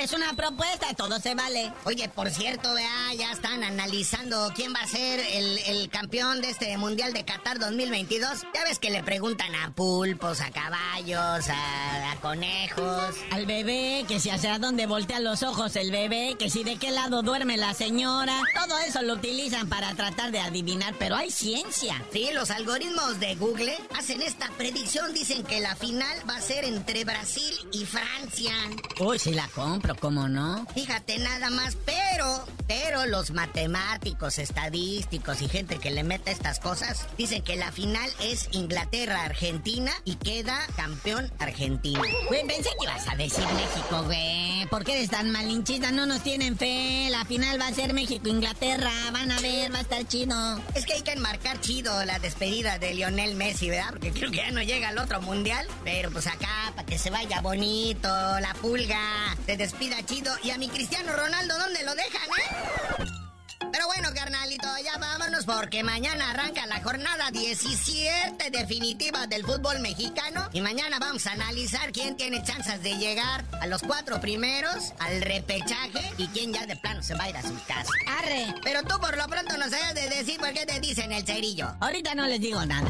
Es 0.00 0.12
una 0.12 0.34
propuesta, 0.34 0.92
todo 0.96 1.20
se 1.20 1.34
vale. 1.34 1.72
Oye, 1.84 2.08
por 2.08 2.28
cierto, 2.30 2.74
vea, 2.74 3.14
ya 3.16 3.30
están 3.30 3.62
analizando 3.62 4.52
quién 4.54 4.74
va 4.74 4.80
a 4.80 4.88
ser 4.88 5.20
el, 5.20 5.88
campeón 5.88 6.40
de 6.40 6.50
este 6.50 6.76
Mundial 6.76 7.12
de 7.12 7.24
Qatar 7.24 7.58
2022. 7.60 8.42
Ya 8.52 8.64
ves 8.64 8.78
que 8.80 8.90
le 8.90 9.04
preguntan 9.04 9.54
a 9.54 9.72
pulpos, 9.72 10.40
a 10.40 10.50
caballos, 10.50 11.46
a, 11.48 12.16
conejos. 12.20 13.14
Al 13.30 13.46
bebé, 13.46 14.04
que 14.08 14.18
si 14.18 14.30
hacia 14.30 14.58
dónde 14.58 14.86
voltea 14.86 15.20
los 15.20 15.42
ojos 15.42 15.76
el 15.76 15.90
bebé, 15.90 16.36
que 16.38 16.50
si 16.50 16.64
de 16.64 16.76
qué 16.76 16.90
lado 16.90 17.22
duerme 17.22 17.56
la 17.56 17.74
señora. 17.74 18.40
Todo 18.54 18.78
eso 18.80 19.02
lo 19.02 19.14
utilizan 19.14 19.68
para 19.68 19.94
tratar 19.94 20.32
de 20.32 20.40
adivinar, 20.40 20.94
pero 20.98 21.16
hay 21.16 21.30
ciencia. 21.30 22.02
Sí, 22.12 22.30
los 22.32 22.50
algoritmos 22.50 23.20
de 23.20 23.36
Google 23.36 23.76
hacen 23.96 24.22
esta 24.22 24.50
predicción. 24.56 25.14
Dicen 25.14 25.44
que 25.44 25.60
la 25.60 25.76
final 25.76 26.16
va 26.28 26.36
a 26.36 26.40
ser 26.40 26.64
entre 26.64 27.04
Brasil 27.04 27.54
y 27.72 27.84
Francia. 27.84 28.54
Uy, 29.00 29.18
si 29.18 29.32
la 29.32 29.48
compro 29.84 29.94
pero 29.94 29.94
¿cómo 29.96 30.28
no? 30.28 30.66
Fíjate 30.74 31.18
nada 31.18 31.50
más, 31.50 31.76
pero, 31.84 32.46
pero 32.66 33.06
los 33.06 33.32
matemáticos, 33.32 34.38
estadísticos 34.38 35.42
y 35.42 35.48
gente 35.48 35.78
que 35.78 35.90
le 35.90 36.04
mete 36.04 36.30
estas 36.30 36.58
cosas 36.58 37.06
dicen 37.18 37.42
que 37.42 37.56
la 37.56 37.70
final 37.70 38.10
es 38.22 38.48
Inglaterra-Argentina 38.52 39.92
y 40.04 40.16
queda 40.16 40.58
campeón 40.76 41.30
Argentina. 41.38 42.00
Güey, 42.28 42.46
pensé 42.46 42.70
que 42.78 42.84
ibas 42.84 43.08
a 43.08 43.16
decir 43.16 43.44
México, 43.44 44.02
güey. 44.04 44.66
¿Por 44.70 44.84
qué 44.84 44.94
eres 44.94 45.10
tan 45.10 45.30
malinchista? 45.30 45.90
No 45.90 46.06
nos 46.06 46.22
tienen 46.22 46.56
fe. 46.56 47.08
La 47.10 47.24
final 47.24 47.60
va 47.60 47.68
a 47.68 47.74
ser 47.74 47.92
México-Inglaterra. 47.92 48.92
Van 49.12 49.30
a 49.30 49.40
ver, 49.40 49.72
va 49.72 49.78
a 49.78 49.82
estar 49.82 50.06
chido. 50.06 50.60
Es 50.74 50.86
que 50.86 50.94
hay 50.94 51.02
que 51.02 51.12
enmarcar 51.12 51.60
chido 51.60 52.04
la 52.04 52.18
despedida 52.18 52.78
de 52.78 52.94
Lionel 52.94 53.34
Messi, 53.34 53.68
¿verdad? 53.68 53.90
Porque 53.90 54.12
creo 54.12 54.30
que 54.30 54.38
ya 54.38 54.50
no 54.50 54.62
llega 54.62 54.88
al 54.88 54.98
otro 54.98 55.20
mundial. 55.20 55.66
Pero 55.84 56.10
pues 56.10 56.26
acá, 56.26 56.72
para 56.74 56.86
que 56.86 56.98
se 56.98 57.10
vaya 57.10 57.40
bonito, 57.40 58.08
la 58.08 58.54
pulga, 58.60 59.36
se 59.46 59.56
pida 59.74 60.04
chido. 60.04 60.32
Y 60.42 60.50
a 60.50 60.58
mi 60.58 60.68
Cristiano 60.68 61.12
Ronaldo, 61.14 61.58
¿dónde 61.58 61.82
lo 61.84 61.94
dejan, 61.94 62.28
eh? 62.40 63.24
Pero 63.72 63.86
bueno, 63.86 64.10
carnalito, 64.14 64.68
ya 64.84 64.98
vámonos 64.98 65.44
porque 65.46 65.82
mañana 65.82 66.30
arranca 66.30 66.64
la 66.66 66.80
jornada 66.80 67.32
17 67.32 68.50
definitiva 68.50 69.26
del 69.26 69.44
fútbol 69.44 69.80
mexicano. 69.80 70.48
Y 70.52 70.60
mañana 70.60 70.98
vamos 71.00 71.26
a 71.26 71.32
analizar 71.32 71.90
quién 71.90 72.16
tiene 72.16 72.42
chances 72.44 72.80
de 72.82 72.96
llegar 72.98 73.44
a 73.60 73.66
los 73.66 73.82
cuatro 73.82 74.20
primeros, 74.20 74.92
al 75.00 75.20
repechaje 75.22 76.12
y 76.18 76.28
quién 76.28 76.52
ya 76.52 76.66
de 76.66 76.76
plano 76.76 77.02
se 77.02 77.14
va 77.14 77.24
a 77.24 77.30
ir 77.30 77.36
a 77.36 77.42
su 77.42 77.54
casa. 77.66 77.90
Arre. 78.18 78.54
Pero 78.62 78.82
tú 78.82 79.00
por 79.00 79.16
lo 79.16 79.26
pronto 79.26 79.56
no 79.56 79.68
sabes 79.68 79.94
de 79.94 80.08
decir 80.08 80.38
por 80.38 80.52
qué 80.52 80.66
te 80.66 80.78
dicen 80.78 81.10
el 81.10 81.26
cerillo. 81.26 81.74
Ahorita 81.80 82.14
no 82.14 82.26
les 82.26 82.40
digo 82.40 82.64
nada. 82.64 82.88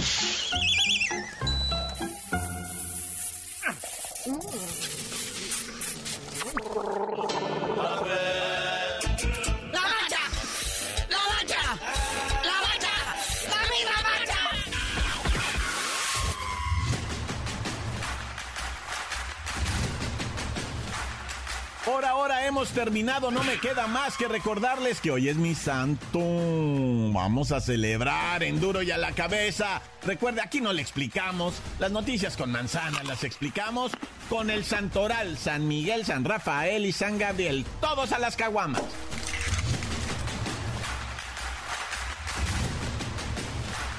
Hemos 22.54 22.70
terminado, 22.70 23.32
no 23.32 23.42
me 23.42 23.58
queda 23.58 23.88
más 23.88 24.16
que 24.16 24.28
recordarles 24.28 25.00
que 25.00 25.10
hoy 25.10 25.28
es 25.28 25.34
mi 25.34 25.56
santo. 25.56 26.20
Vamos 26.20 27.50
a 27.50 27.60
celebrar 27.60 28.44
en 28.44 28.60
duro 28.60 28.80
y 28.80 28.92
a 28.92 28.96
la 28.96 29.10
cabeza. 29.10 29.82
Recuerde, 30.06 30.40
aquí 30.40 30.60
no 30.60 30.72
le 30.72 30.80
explicamos. 30.80 31.56
Las 31.80 31.90
noticias 31.90 32.36
con 32.36 32.52
manzana 32.52 33.02
las 33.02 33.24
explicamos 33.24 33.90
con 34.30 34.50
el 34.50 34.64
santoral 34.64 35.36
San 35.36 35.66
Miguel, 35.66 36.04
San 36.04 36.24
Rafael 36.24 36.86
y 36.86 36.92
San 36.92 37.18
Gabriel. 37.18 37.66
Todos 37.80 38.12
a 38.12 38.20
las 38.20 38.36
caguamas. 38.36 38.82